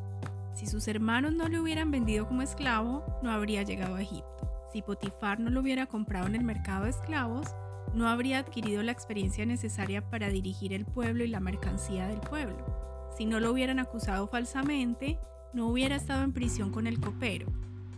Si 0.53 0.68
sus 0.68 0.88
hermanos 0.88 1.34
no 1.34 1.48
le 1.48 1.60
hubieran 1.60 1.89
vendido 1.89 2.27
como 2.27 2.44
esclavo, 2.44 3.03
no 3.24 3.32
habría 3.32 3.63
llegado 3.63 3.96
a 3.96 4.01
Egipto. 4.03 4.68
Si 4.72 4.84
Potifar 4.84 5.39
no 5.39 5.50
lo 5.50 5.62
hubiera 5.62 5.88
comprado 5.88 6.27
en 6.27 6.36
el 6.36 6.44
mercado 6.44 6.84
de 6.84 6.91
esclavos, 6.91 7.48
no 7.93 8.08
habría 8.08 8.39
adquirido 8.39 8.84
la 8.84 8.91
experiencia 8.91 9.46
necesaria 9.46 10.10
para 10.10 10.29
dirigir 10.29 10.74
el 10.74 10.86
pueblo 10.86 11.24
y 11.24 11.27
la 11.27 11.39
mercancía 11.39 12.08
del 12.08 12.19
pueblo. 12.19 12.65
Si 13.17 13.25
no 13.25 13.39
lo 13.39 13.51
hubieran 13.51 13.79
acusado 13.79 14.27
falsamente, 14.27 15.19
no 15.53 15.67
hubiera 15.67 15.96
estado 15.96 16.24
en 16.24 16.34
prisión 16.34 16.72
con 16.72 16.88
el 16.88 17.00
copero. 17.00 17.48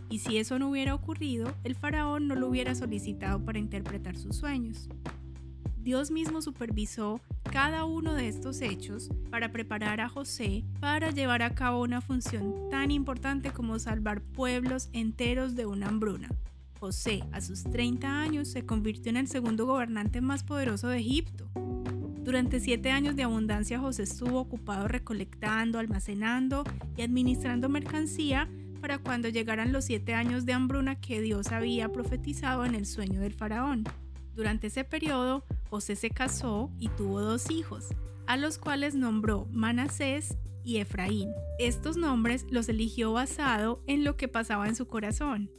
Y 0.08 0.18
si 0.18 0.38
eso 0.38 0.58
no 0.58 0.68
hubiera 0.68 0.94
ocurrido, 0.94 1.54
el 1.64 1.74
faraón 1.74 2.28
no 2.28 2.34
lo 2.34 2.48
hubiera 2.48 2.74
solicitado 2.74 3.44
para 3.44 3.58
interpretar 3.58 4.16
sus 4.16 4.36
sueños. 4.36 4.88
Dios 5.82 6.10
mismo 6.10 6.42
supervisó 6.42 7.20
cada 7.50 7.84
uno 7.84 8.14
de 8.14 8.28
estos 8.28 8.60
hechos 8.60 9.10
para 9.30 9.50
preparar 9.50 10.00
a 10.00 10.08
José 10.08 10.64
para 10.80 11.10
llevar 11.10 11.42
a 11.42 11.54
cabo 11.54 11.82
una 11.82 12.00
función 12.00 12.68
tan 12.70 12.90
importante 12.90 13.50
como 13.50 13.78
salvar 13.78 14.22
pueblos 14.22 14.90
enteros 14.92 15.56
de 15.56 15.66
una 15.66 15.88
hambruna. 15.88 16.28
José, 16.82 17.22
a 17.30 17.40
sus 17.40 17.62
30 17.62 18.22
años, 18.22 18.48
se 18.48 18.66
convirtió 18.66 19.10
en 19.10 19.16
el 19.16 19.28
segundo 19.28 19.66
gobernante 19.66 20.20
más 20.20 20.42
poderoso 20.42 20.88
de 20.88 20.98
Egipto. 20.98 21.48
Durante 22.24 22.58
siete 22.58 22.90
años 22.90 23.14
de 23.14 23.22
abundancia, 23.22 23.78
José 23.78 24.02
estuvo 24.02 24.40
ocupado 24.40 24.88
recolectando, 24.88 25.78
almacenando 25.78 26.64
y 26.96 27.02
administrando 27.02 27.68
mercancía 27.68 28.50
para 28.80 28.98
cuando 28.98 29.28
llegaran 29.28 29.70
los 29.70 29.84
siete 29.84 30.14
años 30.14 30.44
de 30.44 30.54
hambruna 30.54 31.00
que 31.00 31.20
Dios 31.20 31.52
había 31.52 31.88
profetizado 31.88 32.64
en 32.64 32.74
el 32.74 32.84
sueño 32.84 33.20
del 33.20 33.34
faraón. 33.34 33.84
Durante 34.34 34.66
ese 34.66 34.82
periodo, 34.82 35.44
José 35.72 35.96
se 35.96 36.10
casó 36.10 36.70
y 36.78 36.88
tuvo 36.88 37.22
dos 37.22 37.50
hijos, 37.50 37.86
a 38.26 38.36
los 38.36 38.58
cuales 38.58 38.94
nombró 38.94 39.46
Manasés 39.52 40.36
y 40.62 40.76
Efraín. 40.76 41.30
Estos 41.58 41.96
nombres 41.96 42.44
los 42.50 42.68
eligió 42.68 43.14
basado 43.14 43.82
en 43.86 44.04
lo 44.04 44.18
que 44.18 44.28
pasaba 44.28 44.68
en 44.68 44.76
su 44.76 44.86
corazón. 44.86 45.50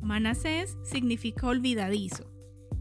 Manasés 0.00 0.78
significa 0.84 1.48
olvidadizo, 1.48 2.30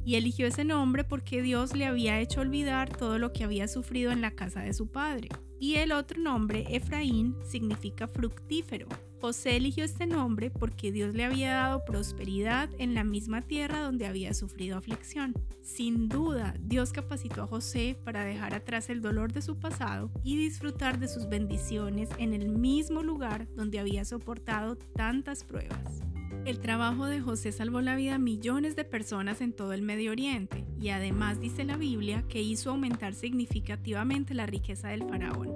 y 0.06 0.18
eligió 0.18 0.46
ese 0.46 0.66
nombre 0.66 1.04
porque 1.04 1.42
Dios 1.42 1.76
le 1.76 1.88
había 1.88 2.20
hecho 2.20 2.42
olvidar 2.42 2.96
todo 2.96 3.18
lo 3.18 3.34
que 3.34 3.44
había 3.44 3.68
sufrido 3.68 4.12
en 4.12 4.22
la 4.22 4.30
casa 4.30 4.60
de 4.62 4.74
su 4.76 4.92
padre. 4.92 5.30
Y 5.60 5.76
el 5.76 5.92
otro 5.92 6.22
nombre, 6.22 6.66
Efraín, 6.70 7.36
significa 7.44 8.08
fructífero. 8.08 8.88
José 9.20 9.56
eligió 9.56 9.84
este 9.84 10.06
nombre 10.06 10.52
porque 10.52 10.92
Dios 10.92 11.16
le 11.16 11.26
había 11.26 11.52
dado 11.52 11.84
prosperidad 11.86 12.70
en 12.78 12.94
la 12.94 13.04
misma 13.04 13.42
tierra 13.42 13.82
donde 13.82 14.06
había 14.06 14.34
sufrido 14.36 14.78
aflicción. 14.78 15.34
Sin 15.64 16.08
duda, 16.08 16.54
Dios 16.60 16.92
capacitó 16.94 17.44
a 17.44 17.48
José 17.48 17.98
para 18.04 18.24
dejar 18.24 18.54
atrás 18.54 18.90
el 18.90 19.02
dolor 19.02 19.34
de 19.34 19.42
su 19.42 19.60
pasado 19.60 20.12
y 20.24 20.38
disfrutar 20.38 21.00
de 21.00 21.08
sus 21.08 21.28
bendiciones 21.28 22.10
en 22.20 22.34
el 22.34 22.50
mismo 22.50 23.02
lugar 23.02 23.48
donde 23.56 23.80
había 23.80 24.06
soportado 24.06 24.76
tantas 24.76 25.44
pruebas. 25.44 26.04
El 26.46 26.60
trabajo 26.60 27.06
de 27.06 27.20
José 27.20 27.52
salvó 27.52 27.82
la 27.82 27.96
vida 27.96 28.16
a 28.16 28.20
millones 28.20 28.76
de 28.76 28.86
personas 28.86 29.42
en 29.42 29.54
todo 29.54 29.74
el 29.74 29.82
Medio 29.82 30.12
Oriente 30.12 30.66
y 30.80 30.90
además 30.90 31.40
dice 31.40 31.64
la 31.64 31.78
Biblia 31.78 32.24
que 32.30 32.42
hizo 32.42 32.70
aumentar 32.70 33.14
significativamente 33.14 34.34
la 34.34 34.46
riqueza 34.46 34.90
del 34.90 35.04
faraón. 35.04 35.54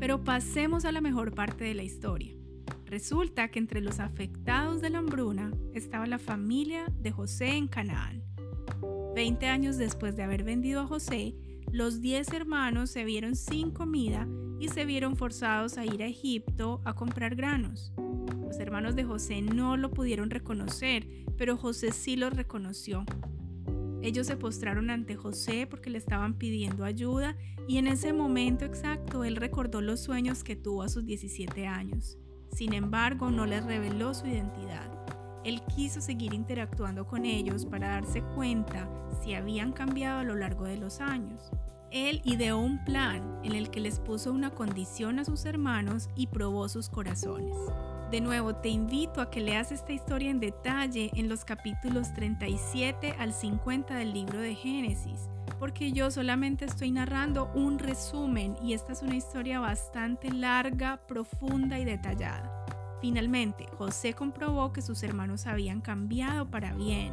Pero 0.00 0.24
pasemos 0.24 0.84
a 0.84 0.92
la 0.92 1.00
mejor 1.00 1.34
parte 1.34 1.64
de 1.64 1.74
la 1.74 1.82
historia. 1.82 2.34
Resulta 2.86 3.48
que 3.48 3.58
entre 3.58 3.80
los 3.80 4.00
afectados 4.00 4.80
de 4.80 4.90
la 4.90 4.98
hambruna 4.98 5.52
estaba 5.72 6.06
la 6.06 6.18
familia 6.18 6.86
de 7.00 7.10
José 7.10 7.56
en 7.56 7.68
Canaán. 7.68 8.22
Veinte 9.14 9.46
años 9.46 9.76
después 9.76 10.16
de 10.16 10.22
haber 10.22 10.42
vendido 10.42 10.80
a 10.80 10.86
José, 10.86 11.34
los 11.70 12.00
diez 12.00 12.32
hermanos 12.32 12.90
se 12.90 13.04
vieron 13.04 13.36
sin 13.36 13.70
comida 13.70 14.28
y 14.60 14.68
se 14.68 14.84
vieron 14.84 15.16
forzados 15.16 15.76
a 15.76 15.84
ir 15.84 16.02
a 16.02 16.06
Egipto 16.06 16.80
a 16.84 16.94
comprar 16.94 17.34
granos. 17.34 17.92
Los 18.46 18.58
hermanos 18.58 18.94
de 18.96 19.04
José 19.04 19.42
no 19.42 19.76
lo 19.76 19.90
pudieron 19.90 20.30
reconocer, 20.30 21.06
pero 21.36 21.56
José 21.56 21.92
sí 21.92 22.16
lo 22.16 22.30
reconoció. 22.30 23.04
Ellos 24.02 24.26
se 24.26 24.36
postraron 24.36 24.90
ante 24.90 25.16
José 25.16 25.66
porque 25.66 25.88
le 25.88 25.98
estaban 25.98 26.34
pidiendo 26.34 26.84
ayuda 26.84 27.36
y 27.66 27.78
en 27.78 27.86
ese 27.86 28.12
momento 28.12 28.66
exacto 28.66 29.24
él 29.24 29.36
recordó 29.36 29.80
los 29.80 30.00
sueños 30.00 30.44
que 30.44 30.56
tuvo 30.56 30.82
a 30.82 30.88
sus 30.88 31.06
17 31.06 31.66
años. 31.66 32.18
Sin 32.52 32.74
embargo, 32.74 33.30
no 33.30 33.46
les 33.46 33.64
reveló 33.64 34.12
su 34.12 34.26
identidad. 34.26 34.90
Él 35.42 35.62
quiso 35.74 36.00
seguir 36.00 36.34
interactuando 36.34 37.06
con 37.06 37.24
ellos 37.24 37.66
para 37.66 37.88
darse 37.88 38.22
cuenta 38.34 38.88
si 39.22 39.34
habían 39.34 39.72
cambiado 39.72 40.20
a 40.20 40.24
lo 40.24 40.36
largo 40.36 40.64
de 40.64 40.76
los 40.76 41.00
años. 41.00 41.50
Él 41.90 42.20
ideó 42.24 42.58
un 42.58 42.84
plan 42.84 43.40
en 43.42 43.52
el 43.52 43.70
que 43.70 43.80
les 43.80 44.00
puso 44.00 44.32
una 44.32 44.50
condición 44.50 45.18
a 45.18 45.24
sus 45.24 45.44
hermanos 45.44 46.08
y 46.14 46.26
probó 46.26 46.68
sus 46.68 46.88
corazones. 46.88 47.56
De 48.10 48.20
nuevo, 48.20 48.54
te 48.54 48.68
invito 48.68 49.20
a 49.20 49.30
que 49.30 49.40
leas 49.40 49.72
esta 49.72 49.92
historia 49.92 50.30
en 50.30 50.38
detalle 50.38 51.10
en 51.14 51.28
los 51.28 51.44
capítulos 51.44 52.12
37 52.14 53.16
al 53.18 53.32
50 53.32 53.96
del 53.96 54.12
libro 54.12 54.38
de 54.38 54.54
Génesis, 54.54 55.28
porque 55.58 55.90
yo 55.90 56.10
solamente 56.10 56.64
estoy 56.64 56.92
narrando 56.92 57.50
un 57.54 57.78
resumen 57.78 58.56
y 58.62 58.74
esta 58.74 58.92
es 58.92 59.02
una 59.02 59.16
historia 59.16 59.58
bastante 59.58 60.30
larga, 60.30 61.00
profunda 61.08 61.78
y 61.78 61.84
detallada. 61.84 62.66
Finalmente, 63.00 63.66
José 63.76 64.14
comprobó 64.14 64.72
que 64.72 64.80
sus 64.80 65.02
hermanos 65.02 65.46
habían 65.46 65.80
cambiado 65.80 66.50
para 66.50 66.72
bien, 66.72 67.12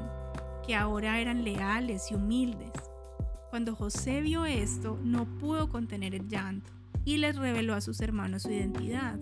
que 0.66 0.76
ahora 0.76 1.20
eran 1.20 1.44
leales 1.44 2.12
y 2.12 2.16
humildes. 2.16 2.72
Cuando 3.50 3.76
José 3.76 4.22
vio 4.22 4.46
esto, 4.46 5.00
no 5.04 5.26
pudo 5.40 5.68
contener 5.68 6.14
el 6.14 6.28
llanto 6.28 6.72
y 7.04 7.18
les 7.18 7.36
reveló 7.36 7.74
a 7.74 7.82
sus 7.82 8.00
hermanos 8.02 8.44
su 8.44 8.52
identidad. 8.52 9.20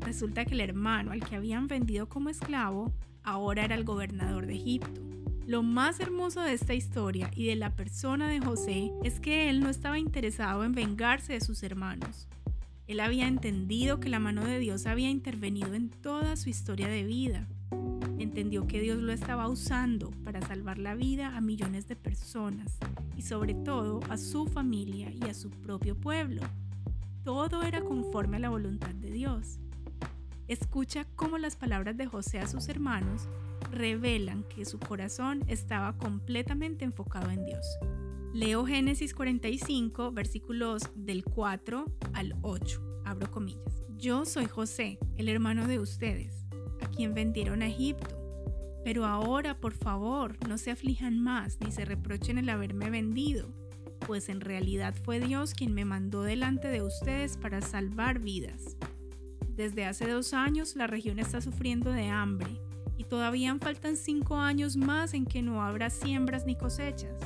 Resulta 0.00 0.44
que 0.44 0.54
el 0.54 0.60
hermano 0.60 1.12
al 1.12 1.24
que 1.24 1.36
habían 1.36 1.66
vendido 1.68 2.08
como 2.08 2.28
esclavo 2.28 2.92
ahora 3.22 3.64
era 3.64 3.74
el 3.74 3.84
gobernador 3.84 4.46
de 4.46 4.54
Egipto. 4.54 5.00
Lo 5.46 5.62
más 5.62 5.98
hermoso 6.00 6.42
de 6.42 6.52
esta 6.52 6.74
historia 6.74 7.30
y 7.34 7.46
de 7.46 7.56
la 7.56 7.74
persona 7.74 8.28
de 8.28 8.38
José 8.38 8.92
es 9.02 9.18
que 9.18 9.48
él 9.48 9.60
no 9.60 9.70
estaba 9.70 9.98
interesado 9.98 10.62
en 10.62 10.72
vengarse 10.72 11.32
de 11.32 11.40
sus 11.40 11.62
hermanos. 11.62 12.28
Él 12.86 13.00
había 13.00 13.26
entendido 13.26 14.00
que 14.00 14.08
la 14.08 14.18
mano 14.18 14.44
de 14.44 14.58
Dios 14.58 14.86
había 14.86 15.10
intervenido 15.10 15.74
en 15.74 15.90
toda 15.90 16.36
su 16.36 16.48
historia 16.48 16.88
de 16.88 17.04
vida. 17.04 17.46
Entendió 18.18 18.66
que 18.66 18.80
Dios 18.80 18.98
lo 18.98 19.12
estaba 19.12 19.48
usando 19.48 20.10
para 20.24 20.40
salvar 20.42 20.78
la 20.78 20.94
vida 20.94 21.36
a 21.36 21.40
millones 21.40 21.86
de 21.86 21.96
personas 21.96 22.78
y 23.16 23.22
sobre 23.22 23.54
todo 23.54 24.00
a 24.08 24.16
su 24.16 24.46
familia 24.46 25.10
y 25.12 25.24
a 25.30 25.34
su 25.34 25.50
propio 25.50 25.96
pueblo. 25.96 26.42
todo 27.24 27.62
era 27.62 27.82
conforme 27.82 28.38
a 28.38 28.40
la 28.40 28.48
voluntad 28.48 28.94
de 28.94 29.10
Dios. 29.10 29.60
Escucha 30.48 31.06
cómo 31.14 31.36
las 31.36 31.56
palabras 31.56 31.98
de 31.98 32.06
José 32.06 32.38
a 32.38 32.46
sus 32.46 32.68
hermanos 32.70 33.28
revelan 33.70 34.44
que 34.44 34.64
su 34.64 34.78
corazón 34.78 35.44
estaba 35.46 35.98
completamente 35.98 36.86
enfocado 36.86 37.30
en 37.30 37.44
Dios. 37.44 37.66
Leo 38.32 38.64
Génesis 38.64 39.14
45, 39.14 40.10
versículos 40.10 40.84
del 40.94 41.22
4 41.24 41.84
al 42.14 42.34
8. 42.40 43.02
Abro 43.04 43.30
comillas. 43.30 43.84
Yo 43.98 44.24
soy 44.24 44.46
José, 44.46 44.98
el 45.18 45.28
hermano 45.28 45.66
de 45.66 45.80
ustedes, 45.80 46.46
a 46.80 46.86
quien 46.86 47.12
vendieron 47.12 47.60
a 47.60 47.66
Egipto. 47.66 48.16
Pero 48.84 49.04
ahora, 49.04 49.60
por 49.60 49.74
favor, 49.74 50.38
no 50.48 50.56
se 50.56 50.70
aflijan 50.70 51.20
más 51.20 51.58
ni 51.60 51.72
se 51.72 51.84
reprochen 51.84 52.38
el 52.38 52.48
haberme 52.48 52.88
vendido, 52.88 53.52
pues 54.06 54.30
en 54.30 54.40
realidad 54.40 54.94
fue 55.04 55.20
Dios 55.20 55.52
quien 55.52 55.74
me 55.74 55.84
mandó 55.84 56.22
delante 56.22 56.68
de 56.68 56.80
ustedes 56.80 57.36
para 57.36 57.60
salvar 57.60 58.20
vidas. 58.20 58.78
Desde 59.58 59.86
hace 59.86 60.08
dos 60.08 60.34
años 60.34 60.76
la 60.76 60.86
región 60.86 61.18
está 61.18 61.40
sufriendo 61.40 61.90
de 61.90 62.06
hambre 62.06 62.60
y 62.96 63.02
todavía 63.02 63.56
faltan 63.60 63.96
cinco 63.96 64.36
años 64.36 64.76
más 64.76 65.14
en 65.14 65.26
que 65.26 65.42
no 65.42 65.64
habrá 65.64 65.90
siembras 65.90 66.46
ni 66.46 66.54
cosechas. 66.54 67.20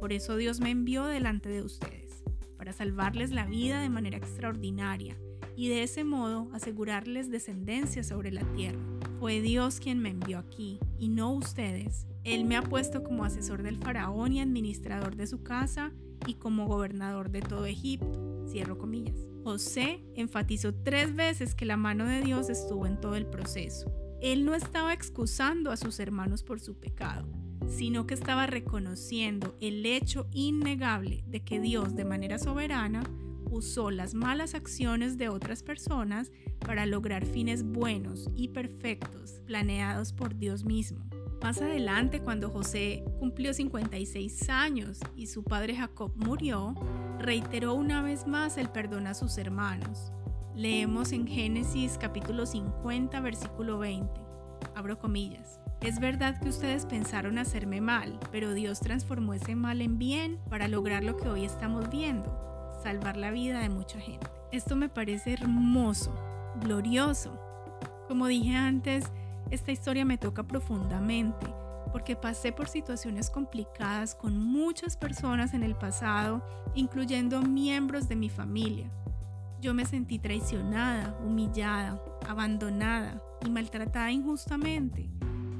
Por 0.00 0.12
eso 0.12 0.36
Dios 0.36 0.58
me 0.58 0.72
envió 0.72 1.04
delante 1.04 1.48
de 1.48 1.62
ustedes, 1.62 2.24
para 2.56 2.72
salvarles 2.72 3.30
la 3.30 3.46
vida 3.46 3.80
de 3.80 3.90
manera 3.90 4.16
extraordinaria 4.16 5.16
y 5.54 5.68
de 5.68 5.84
ese 5.84 6.02
modo 6.02 6.48
asegurarles 6.52 7.30
descendencia 7.30 8.02
sobre 8.02 8.32
la 8.32 8.42
tierra. 8.54 8.80
Fue 9.20 9.40
Dios 9.40 9.78
quien 9.78 10.00
me 10.00 10.08
envió 10.08 10.40
aquí 10.40 10.80
y 10.98 11.08
no 11.10 11.32
ustedes. 11.32 12.08
Él 12.24 12.44
me 12.44 12.56
ha 12.56 12.62
puesto 12.62 13.04
como 13.04 13.24
asesor 13.24 13.62
del 13.62 13.76
faraón 13.76 14.32
y 14.32 14.40
administrador 14.40 15.14
de 15.14 15.28
su 15.28 15.44
casa 15.44 15.92
y 16.26 16.34
como 16.34 16.66
gobernador 16.66 17.30
de 17.30 17.40
todo 17.40 17.66
Egipto. 17.66 18.37
Cierro 18.48 18.78
comillas. 18.78 19.28
José 19.44 20.02
enfatizó 20.14 20.74
tres 20.74 21.14
veces 21.14 21.54
que 21.54 21.64
la 21.64 21.76
mano 21.76 22.06
de 22.06 22.22
Dios 22.22 22.50
estuvo 22.50 22.86
en 22.86 23.00
todo 23.00 23.14
el 23.14 23.26
proceso. 23.26 23.92
Él 24.20 24.44
no 24.44 24.54
estaba 24.54 24.92
excusando 24.92 25.70
a 25.70 25.76
sus 25.76 26.00
hermanos 26.00 26.42
por 26.42 26.60
su 26.60 26.78
pecado, 26.78 27.28
sino 27.68 28.06
que 28.06 28.14
estaba 28.14 28.46
reconociendo 28.46 29.56
el 29.60 29.86
hecho 29.86 30.26
innegable 30.32 31.24
de 31.26 31.44
que 31.44 31.60
Dios 31.60 31.94
de 31.94 32.04
manera 32.04 32.38
soberana 32.38 33.04
usó 33.50 33.90
las 33.90 34.14
malas 34.14 34.54
acciones 34.54 35.16
de 35.18 35.28
otras 35.28 35.62
personas 35.62 36.30
para 36.58 36.86
lograr 36.86 37.24
fines 37.24 37.62
buenos 37.62 38.28
y 38.34 38.48
perfectos 38.48 39.40
planeados 39.46 40.12
por 40.12 40.36
Dios 40.36 40.64
mismo. 40.64 41.08
Más 41.42 41.62
adelante, 41.62 42.20
cuando 42.20 42.50
José 42.50 43.04
cumplió 43.20 43.54
56 43.54 44.50
años 44.50 44.98
y 45.16 45.28
su 45.28 45.44
padre 45.44 45.76
Jacob 45.76 46.12
murió, 46.16 46.74
reiteró 47.18 47.74
una 47.74 48.02
vez 48.02 48.26
más 48.26 48.58
el 48.58 48.68
perdón 48.68 49.06
a 49.06 49.14
sus 49.14 49.38
hermanos. 49.38 50.12
Leemos 50.54 51.12
en 51.12 51.28
Génesis 51.28 51.96
capítulo 51.98 52.44
50, 52.44 53.20
versículo 53.20 53.78
20. 53.78 54.08
Abro 54.74 54.98
comillas. 54.98 55.60
Es 55.80 56.00
verdad 56.00 56.40
que 56.40 56.48
ustedes 56.48 56.84
pensaron 56.86 57.38
hacerme 57.38 57.80
mal, 57.80 58.18
pero 58.32 58.52
Dios 58.52 58.80
transformó 58.80 59.32
ese 59.32 59.54
mal 59.54 59.80
en 59.80 59.96
bien 59.96 60.40
para 60.50 60.66
lograr 60.66 61.04
lo 61.04 61.16
que 61.16 61.28
hoy 61.28 61.44
estamos 61.44 61.88
viendo, 61.88 62.36
salvar 62.82 63.16
la 63.16 63.30
vida 63.30 63.60
de 63.60 63.68
mucha 63.68 64.00
gente. 64.00 64.26
Esto 64.50 64.74
me 64.74 64.88
parece 64.88 65.34
hermoso, 65.34 66.12
glorioso. 66.60 67.38
Como 68.08 68.26
dije 68.26 68.56
antes, 68.56 69.04
esta 69.50 69.72
historia 69.72 70.04
me 70.04 70.18
toca 70.18 70.42
profundamente 70.42 71.46
porque 71.92 72.16
pasé 72.16 72.52
por 72.52 72.68
situaciones 72.68 73.30
complicadas 73.30 74.14
con 74.14 74.38
muchas 74.38 74.96
personas 74.96 75.54
en 75.54 75.62
el 75.62 75.74
pasado, 75.74 76.44
incluyendo 76.74 77.40
miembros 77.40 78.08
de 78.08 78.16
mi 78.16 78.28
familia. 78.28 78.90
Yo 79.60 79.74
me 79.74 79.86
sentí 79.86 80.18
traicionada, 80.18 81.18
humillada, 81.24 82.00
abandonada 82.28 83.22
y 83.44 83.50
maltratada 83.50 84.12
injustamente 84.12 85.08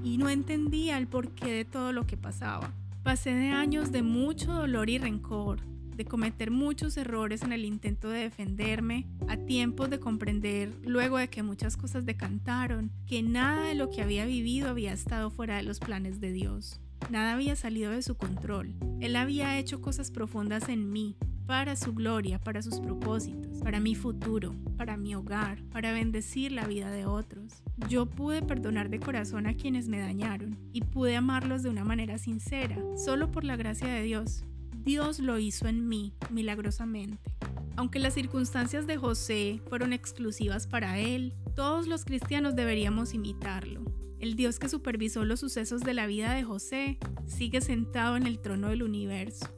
y 0.04 0.18
no 0.18 0.28
entendía 0.28 0.98
el 0.98 1.08
porqué 1.08 1.52
de 1.52 1.64
todo 1.64 1.92
lo 1.92 2.06
que 2.06 2.16
pasaba. 2.16 2.72
Pasé 3.02 3.34
de 3.34 3.50
años 3.50 3.90
de 3.90 4.02
mucho 4.02 4.52
dolor 4.52 4.90
y 4.90 4.98
rencor, 4.98 5.60
de 5.98 6.04
cometer 6.04 6.52
muchos 6.52 6.96
errores 6.96 7.42
en 7.42 7.52
el 7.52 7.64
intento 7.64 8.08
de 8.08 8.20
defenderme, 8.20 9.08
a 9.26 9.36
tiempos 9.36 9.90
de 9.90 9.98
comprender, 9.98 10.72
luego 10.82 11.18
de 11.18 11.28
que 11.28 11.42
muchas 11.42 11.76
cosas 11.76 12.06
decantaron, 12.06 12.92
que 13.04 13.20
nada 13.22 13.64
de 13.64 13.74
lo 13.74 13.90
que 13.90 14.00
había 14.00 14.24
vivido 14.24 14.70
había 14.70 14.92
estado 14.92 15.28
fuera 15.30 15.56
de 15.56 15.64
los 15.64 15.80
planes 15.80 16.20
de 16.20 16.32
Dios. 16.32 16.80
Nada 17.10 17.34
había 17.34 17.56
salido 17.56 17.90
de 17.90 18.02
su 18.02 18.16
control. 18.16 18.74
Él 19.00 19.16
había 19.16 19.58
hecho 19.58 19.82
cosas 19.82 20.12
profundas 20.12 20.68
en 20.68 20.92
mí, 20.92 21.16
para 21.46 21.74
su 21.74 21.94
gloria, 21.94 22.38
para 22.38 22.62
sus 22.62 22.78
propósitos, 22.78 23.58
para 23.58 23.80
mi 23.80 23.96
futuro, 23.96 24.54
para 24.76 24.96
mi 24.96 25.16
hogar, 25.16 25.64
para 25.72 25.92
bendecir 25.92 26.52
la 26.52 26.66
vida 26.66 26.92
de 26.92 27.06
otros. 27.06 27.64
Yo 27.88 28.06
pude 28.06 28.42
perdonar 28.42 28.88
de 28.88 29.00
corazón 29.00 29.46
a 29.46 29.54
quienes 29.54 29.88
me 29.88 29.98
dañaron 29.98 30.58
y 30.72 30.82
pude 30.82 31.16
amarlos 31.16 31.64
de 31.64 31.70
una 31.70 31.84
manera 31.84 32.18
sincera, 32.18 32.76
solo 32.96 33.32
por 33.32 33.42
la 33.42 33.56
gracia 33.56 33.88
de 33.88 34.02
Dios. 34.02 34.44
Dios 34.88 35.18
lo 35.18 35.38
hizo 35.38 35.68
en 35.68 35.86
mí 35.86 36.14
milagrosamente. 36.30 37.36
Aunque 37.76 37.98
las 37.98 38.14
circunstancias 38.14 38.86
de 38.86 38.96
José 38.96 39.60
fueron 39.68 39.92
exclusivas 39.92 40.66
para 40.66 40.98
él, 40.98 41.34
todos 41.54 41.86
los 41.86 42.06
cristianos 42.06 42.56
deberíamos 42.56 43.12
imitarlo. 43.12 43.82
El 44.18 44.34
Dios 44.34 44.58
que 44.58 44.70
supervisó 44.70 45.26
los 45.26 45.40
sucesos 45.40 45.82
de 45.82 45.92
la 45.92 46.06
vida 46.06 46.32
de 46.32 46.42
José 46.42 46.98
sigue 47.26 47.60
sentado 47.60 48.16
en 48.16 48.26
el 48.26 48.40
trono 48.40 48.70
del 48.70 48.82
universo. 48.82 49.54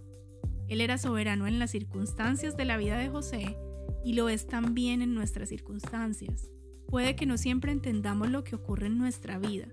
Él 0.66 0.80
era 0.80 0.98
soberano 0.98 1.46
en 1.46 1.60
las 1.60 1.70
circunstancias 1.70 2.56
de 2.56 2.64
la 2.64 2.76
vida 2.76 2.98
de 2.98 3.08
José 3.08 3.56
y 4.04 4.14
lo 4.14 4.28
es 4.28 4.48
también 4.48 5.00
en 5.00 5.14
nuestras 5.14 5.50
circunstancias. 5.50 6.50
Puede 6.88 7.14
que 7.14 7.26
no 7.26 7.38
siempre 7.38 7.70
entendamos 7.70 8.30
lo 8.30 8.42
que 8.42 8.56
ocurre 8.56 8.88
en 8.88 8.98
nuestra 8.98 9.38
vida, 9.38 9.68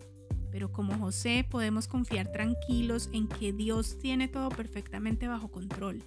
pero 0.58 0.72
como 0.72 0.98
José 0.98 1.46
podemos 1.48 1.88
confiar 1.88 2.32
tranquilos 2.32 3.12
en 3.14 3.28
que 3.28 3.54
Dios 3.54 4.00
tiene 4.00 4.28
todo 4.28 4.50
perfectamente 4.50 5.28
bajo 5.28 5.50
control. 5.50 6.02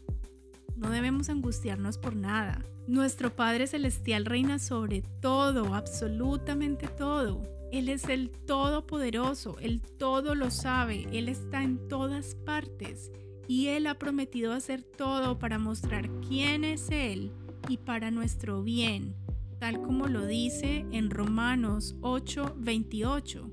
No 0.74 0.90
debemos 0.90 1.28
angustiarnos 1.28 1.98
por 1.98 2.16
nada. 2.16 2.60
Nuestro 2.88 3.30
Padre 3.30 3.68
Celestial 3.68 4.24
reina 4.24 4.58
sobre 4.58 5.02
todo, 5.22 5.72
absolutamente 5.72 6.88
todo. 6.88 7.44
Él 7.70 7.88
es 7.88 8.08
el 8.08 8.30
Todopoderoso, 8.30 9.56
Él 9.60 9.82
todo 10.00 10.34
lo 10.34 10.50
sabe, 10.50 11.06
Él 11.12 11.28
está 11.28 11.62
en 11.62 11.86
todas 11.86 12.34
partes 12.34 13.12
y 13.46 13.68
Él 13.68 13.86
ha 13.86 14.00
prometido 14.00 14.52
hacer 14.52 14.82
todo 14.82 15.38
para 15.38 15.60
mostrar 15.60 16.10
quién 16.26 16.64
es 16.64 16.90
Él 16.90 17.30
y 17.68 17.76
para 17.76 18.10
nuestro 18.10 18.64
bien, 18.64 19.14
tal 19.60 19.80
como 19.80 20.08
lo 20.08 20.26
dice 20.26 20.86
en 20.90 21.08
Romanos 21.08 21.94
8:28 22.00 23.48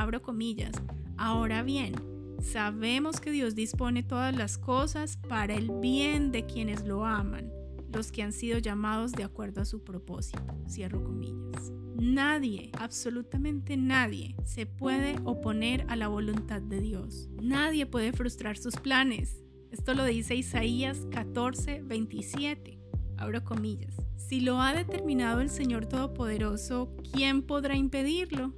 abro 0.00 0.22
comillas. 0.22 0.72
Ahora 1.18 1.62
bien, 1.62 1.94
sabemos 2.42 3.20
que 3.20 3.30
Dios 3.30 3.54
dispone 3.54 4.02
todas 4.02 4.34
las 4.34 4.56
cosas 4.56 5.18
para 5.28 5.54
el 5.54 5.70
bien 5.70 6.32
de 6.32 6.46
quienes 6.46 6.86
lo 6.86 7.04
aman, 7.04 7.52
los 7.92 8.10
que 8.10 8.22
han 8.22 8.32
sido 8.32 8.58
llamados 8.58 9.12
de 9.12 9.24
acuerdo 9.24 9.60
a 9.60 9.66
su 9.66 9.84
propósito. 9.84 10.42
Cierro 10.66 11.04
comillas. 11.04 11.70
Nadie, 11.96 12.70
absolutamente 12.78 13.76
nadie, 13.76 14.36
se 14.42 14.64
puede 14.64 15.16
oponer 15.24 15.84
a 15.88 15.96
la 15.96 16.08
voluntad 16.08 16.62
de 16.62 16.80
Dios. 16.80 17.28
Nadie 17.42 17.84
puede 17.84 18.14
frustrar 18.14 18.56
sus 18.56 18.76
planes. 18.76 19.44
Esto 19.70 19.92
lo 19.92 20.06
dice 20.06 20.34
Isaías 20.34 21.06
14, 21.10 21.82
27. 21.82 22.78
Abro 23.18 23.44
comillas. 23.44 23.94
Si 24.16 24.40
lo 24.40 24.62
ha 24.62 24.72
determinado 24.72 25.42
el 25.42 25.50
Señor 25.50 25.84
Todopoderoso, 25.84 26.96
¿quién 27.12 27.42
podrá 27.42 27.76
impedirlo? 27.76 28.54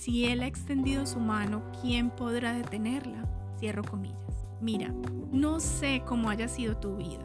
Si 0.00 0.24
Él 0.24 0.40
ha 0.42 0.46
extendido 0.46 1.04
su 1.04 1.20
mano, 1.20 1.62
¿quién 1.82 2.08
podrá 2.08 2.54
detenerla? 2.54 3.28
Cierro 3.58 3.84
comillas. 3.84 4.46
Mira, 4.58 4.94
no 5.30 5.60
sé 5.60 6.02
cómo 6.06 6.30
haya 6.30 6.48
sido 6.48 6.74
tu 6.74 6.96
vida. 6.96 7.22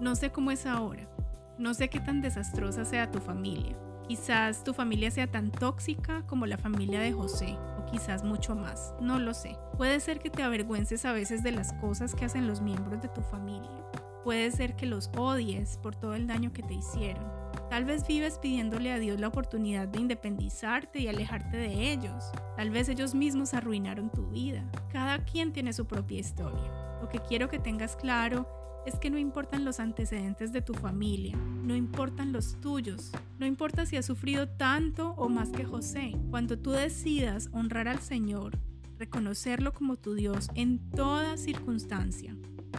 No 0.00 0.16
sé 0.16 0.32
cómo 0.32 0.50
es 0.50 0.66
ahora. 0.66 1.08
No 1.56 1.72
sé 1.72 1.88
qué 1.88 2.00
tan 2.00 2.20
desastrosa 2.20 2.84
sea 2.84 3.12
tu 3.12 3.20
familia. 3.20 3.76
Quizás 4.08 4.64
tu 4.64 4.74
familia 4.74 5.12
sea 5.12 5.30
tan 5.30 5.52
tóxica 5.52 6.26
como 6.26 6.46
la 6.46 6.58
familia 6.58 6.98
de 6.98 7.12
José, 7.12 7.56
o 7.78 7.86
quizás 7.86 8.24
mucho 8.24 8.56
más. 8.56 8.92
No 9.00 9.20
lo 9.20 9.32
sé. 9.32 9.56
Puede 9.76 10.00
ser 10.00 10.18
que 10.18 10.30
te 10.30 10.42
avergüences 10.42 11.04
a 11.04 11.12
veces 11.12 11.44
de 11.44 11.52
las 11.52 11.72
cosas 11.74 12.16
que 12.16 12.24
hacen 12.24 12.48
los 12.48 12.60
miembros 12.60 13.00
de 13.00 13.08
tu 13.08 13.20
familia. 13.20 13.84
Puede 14.24 14.50
ser 14.50 14.74
que 14.74 14.86
los 14.86 15.12
odies 15.16 15.76
por 15.76 15.94
todo 15.94 16.14
el 16.14 16.26
daño 16.26 16.52
que 16.52 16.64
te 16.64 16.74
hicieron. 16.74 17.39
Tal 17.70 17.84
vez 17.84 18.04
vives 18.04 18.36
pidiéndole 18.38 18.90
a 18.90 18.98
Dios 18.98 19.20
la 19.20 19.28
oportunidad 19.28 19.86
de 19.86 20.00
independizarte 20.00 20.98
y 20.98 21.06
alejarte 21.06 21.56
de 21.56 21.92
ellos. 21.92 22.24
Tal 22.56 22.70
vez 22.70 22.88
ellos 22.88 23.14
mismos 23.14 23.54
arruinaron 23.54 24.10
tu 24.10 24.26
vida. 24.26 24.68
Cada 24.92 25.24
quien 25.24 25.52
tiene 25.52 25.72
su 25.72 25.86
propia 25.86 26.18
historia. 26.18 26.98
Lo 27.00 27.08
que 27.08 27.20
quiero 27.20 27.48
que 27.48 27.60
tengas 27.60 27.94
claro 27.94 28.48
es 28.86 28.96
que 28.96 29.08
no 29.08 29.18
importan 29.18 29.64
los 29.64 29.78
antecedentes 29.78 30.52
de 30.52 30.62
tu 30.62 30.74
familia, 30.74 31.36
no 31.36 31.76
importan 31.76 32.32
los 32.32 32.60
tuyos, 32.60 33.12
no 33.38 33.46
importa 33.46 33.86
si 33.86 33.96
has 33.96 34.06
sufrido 34.06 34.48
tanto 34.48 35.10
o 35.16 35.28
más 35.28 35.50
que 35.50 35.64
José. 35.64 36.16
Cuando 36.30 36.58
tú 36.58 36.72
decidas 36.72 37.50
honrar 37.52 37.86
al 37.86 38.00
Señor, 38.00 38.58
reconocerlo 38.98 39.72
como 39.72 39.96
tu 39.96 40.14
Dios 40.14 40.48
en 40.56 40.90
toda 40.90 41.36
circunstancia, 41.36 42.36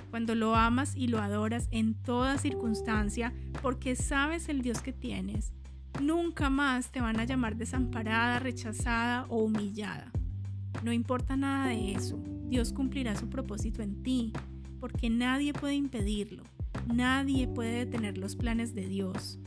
cuando 0.10 0.36
lo 0.36 0.56
amas 0.56 0.96
y 0.96 1.08
lo 1.08 1.20
adoras 1.20 1.68
en 1.72 1.94
toda 1.94 2.38
circunstancia 2.38 3.34
porque 3.62 3.96
sabes 3.96 4.50
el 4.50 4.62
Dios 4.62 4.82
que 4.82 4.94
tienes, 4.94 5.54
nunca 6.00 6.50
más 6.50 6.92
te 6.92 7.02
van 7.02 7.20
a 7.20 7.26
llamar 7.26 7.56
desamparada, 7.56 8.40
rechazada 8.40 9.26
o 9.30 9.38
humillada. 9.38 10.12
No 10.84 10.92
importa 10.92 11.36
nada 11.36 11.68
de 11.68 11.94
eso, 11.94 12.22
Dios 12.48 12.74
cumplirá 12.74 13.16
su 13.16 13.30
propósito 13.30 13.82
en 13.82 14.02
ti, 14.04 14.34
porque 14.80 15.10
nadie 15.10 15.54
puede 15.54 15.76
impedirlo, 15.76 16.44
nadie 16.94 17.48
puede 17.48 17.86
detener 17.86 18.18
los 18.18 18.36
planes 18.36 18.74
de 18.74 18.88
Dios. 18.88 19.40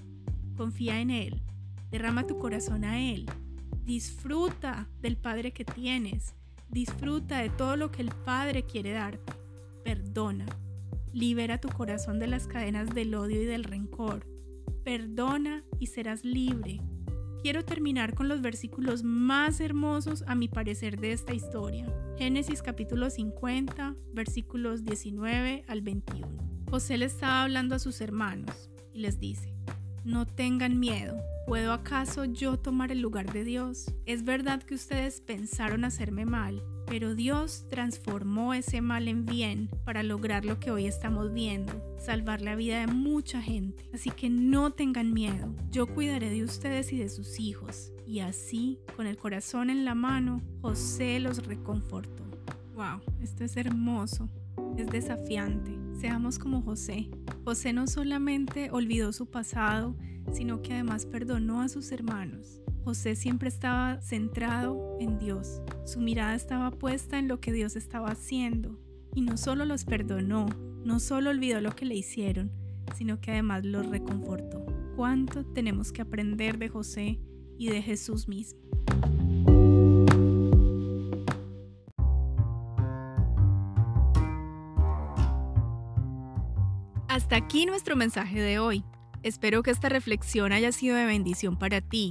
Confía 0.56 1.00
en 1.00 1.10
Él, 1.10 1.42
derrama 1.90 2.26
tu 2.26 2.38
corazón 2.38 2.84
a 2.84 3.00
Él, 3.00 3.26
disfruta 3.84 4.88
del 5.02 5.16
Padre 5.16 5.52
que 5.52 5.64
tienes, 5.64 6.34
disfruta 6.70 7.38
de 7.38 7.50
todo 7.50 7.76
lo 7.76 7.90
que 7.90 8.02
el 8.02 8.10
Padre 8.24 8.64
quiere 8.64 8.92
darte, 8.92 9.32
perdona, 9.84 10.46
libera 11.12 11.60
tu 11.60 11.68
corazón 11.68 12.18
de 12.18 12.26
las 12.26 12.46
cadenas 12.46 12.94
del 12.94 13.14
odio 13.14 13.42
y 13.42 13.44
del 13.44 13.64
rencor, 13.64 14.26
perdona 14.82 15.62
y 15.78 15.86
serás 15.86 16.24
libre. 16.24 16.80
Quiero 17.42 17.64
terminar 17.64 18.14
con 18.14 18.26
los 18.26 18.40
versículos 18.40 19.04
más 19.04 19.60
hermosos 19.60 20.24
a 20.26 20.34
mi 20.34 20.48
parecer 20.48 20.98
de 20.98 21.12
esta 21.12 21.34
historia. 21.34 21.86
Génesis 22.16 22.62
capítulo 22.62 23.10
50, 23.10 23.94
versículos 24.14 24.84
19 24.84 25.64
al 25.68 25.82
21. 25.82 26.26
José 26.70 26.96
le 26.96 27.04
estaba 27.04 27.42
hablando 27.42 27.74
a 27.74 27.78
sus 27.78 28.00
hermanos 28.00 28.70
y 28.94 29.00
les 29.00 29.20
dice, 29.20 29.54
no 30.04 30.26
tengan 30.26 30.78
miedo, 30.78 31.16
¿puedo 31.46 31.72
acaso 31.72 32.24
yo 32.26 32.58
tomar 32.58 32.92
el 32.92 33.00
lugar 33.00 33.32
de 33.32 33.44
Dios? 33.44 33.90
Es 34.04 34.24
verdad 34.24 34.62
que 34.62 34.74
ustedes 34.74 35.20
pensaron 35.22 35.84
hacerme 35.84 36.26
mal, 36.26 36.62
pero 36.86 37.14
Dios 37.14 37.66
transformó 37.70 38.52
ese 38.52 38.82
mal 38.82 39.08
en 39.08 39.24
bien 39.24 39.70
para 39.84 40.02
lograr 40.02 40.44
lo 40.44 40.60
que 40.60 40.70
hoy 40.70 40.86
estamos 40.86 41.32
viendo, 41.32 41.72
salvar 41.98 42.42
la 42.42 42.54
vida 42.54 42.80
de 42.80 42.86
mucha 42.86 43.40
gente. 43.40 43.88
Así 43.94 44.10
que 44.10 44.28
no 44.28 44.72
tengan 44.72 45.14
miedo, 45.14 45.54
yo 45.70 45.86
cuidaré 45.86 46.28
de 46.28 46.44
ustedes 46.44 46.92
y 46.92 46.98
de 46.98 47.08
sus 47.08 47.40
hijos. 47.40 47.90
Y 48.06 48.20
así, 48.20 48.78
con 48.96 49.06
el 49.06 49.16
corazón 49.16 49.70
en 49.70 49.86
la 49.86 49.94
mano, 49.94 50.42
José 50.60 51.18
los 51.20 51.46
reconfortó. 51.46 52.24
¡Wow! 52.74 53.00
Esto 53.22 53.44
es 53.44 53.56
hermoso, 53.56 54.28
es 54.76 54.86
desafiante. 54.88 55.78
Seamos 56.00 56.38
como 56.38 56.62
José. 56.62 57.08
José 57.44 57.72
no 57.72 57.86
solamente 57.86 58.70
olvidó 58.70 59.12
su 59.12 59.26
pasado, 59.26 59.96
sino 60.32 60.62
que 60.62 60.74
además 60.74 61.06
perdonó 61.06 61.62
a 61.62 61.68
sus 61.68 61.92
hermanos. 61.92 62.60
José 62.84 63.16
siempre 63.16 63.48
estaba 63.48 64.00
centrado 64.02 64.98
en 65.00 65.18
Dios. 65.18 65.62
Su 65.86 66.00
mirada 66.00 66.34
estaba 66.34 66.70
puesta 66.70 67.18
en 67.18 67.28
lo 67.28 67.40
que 67.40 67.52
Dios 67.52 67.76
estaba 67.76 68.10
haciendo. 68.10 68.78
Y 69.14 69.22
no 69.22 69.36
solo 69.36 69.64
los 69.64 69.84
perdonó, 69.84 70.46
no 70.84 71.00
solo 71.00 71.30
olvidó 71.30 71.60
lo 71.60 71.74
que 71.74 71.86
le 71.86 71.94
hicieron, 71.94 72.52
sino 72.94 73.20
que 73.20 73.30
además 73.30 73.64
los 73.64 73.86
reconfortó. 73.86 74.66
¿Cuánto 74.96 75.44
tenemos 75.44 75.92
que 75.92 76.02
aprender 76.02 76.58
de 76.58 76.68
José 76.68 77.20
y 77.58 77.68
de 77.68 77.80
Jesús 77.80 78.28
mismo? 78.28 78.60
Hasta 87.24 87.36
aquí 87.36 87.64
nuestro 87.64 87.96
mensaje 87.96 88.38
de 88.38 88.58
hoy. 88.58 88.84
Espero 89.22 89.62
que 89.62 89.70
esta 89.70 89.88
reflexión 89.88 90.52
haya 90.52 90.72
sido 90.72 90.94
de 90.94 91.06
bendición 91.06 91.58
para 91.58 91.80
ti 91.80 92.10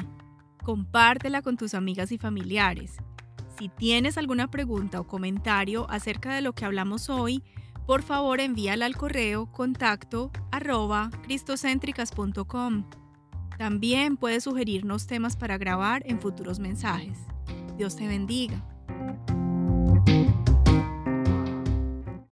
compártela 0.64 1.44
con 1.44 1.56
tus 1.56 1.76
amigas 1.76 2.12
y 2.12 2.18
familiares. 2.18 2.98
Si 3.60 3.70
tienes 3.70 4.18
alguna 4.18 4.50
pregunta 4.50 5.00
o 5.00 5.06
comentario 5.06 5.86
acerca 5.92 6.34
de 6.34 6.42
lo 6.42 6.54
que 6.54 6.66
hablamos 6.66 7.12
hoy, 7.12 7.44
por 7.86 8.02
favor 8.02 8.40
envíala 8.40 8.88
al 8.88 8.98
correo 8.98 9.52
contacto 9.52 10.32
arroba. 10.52 11.12
También 13.60 14.18
puedes 14.18 14.46
sugerirnos 14.46 15.06
temas 15.06 15.38
para 15.38 15.60
grabar 15.60 16.02
en 16.08 16.20
futuros 16.20 16.58
mensajes. 16.58 17.20
Dios 17.78 17.96
te 17.96 18.08
bendiga. 18.08 18.66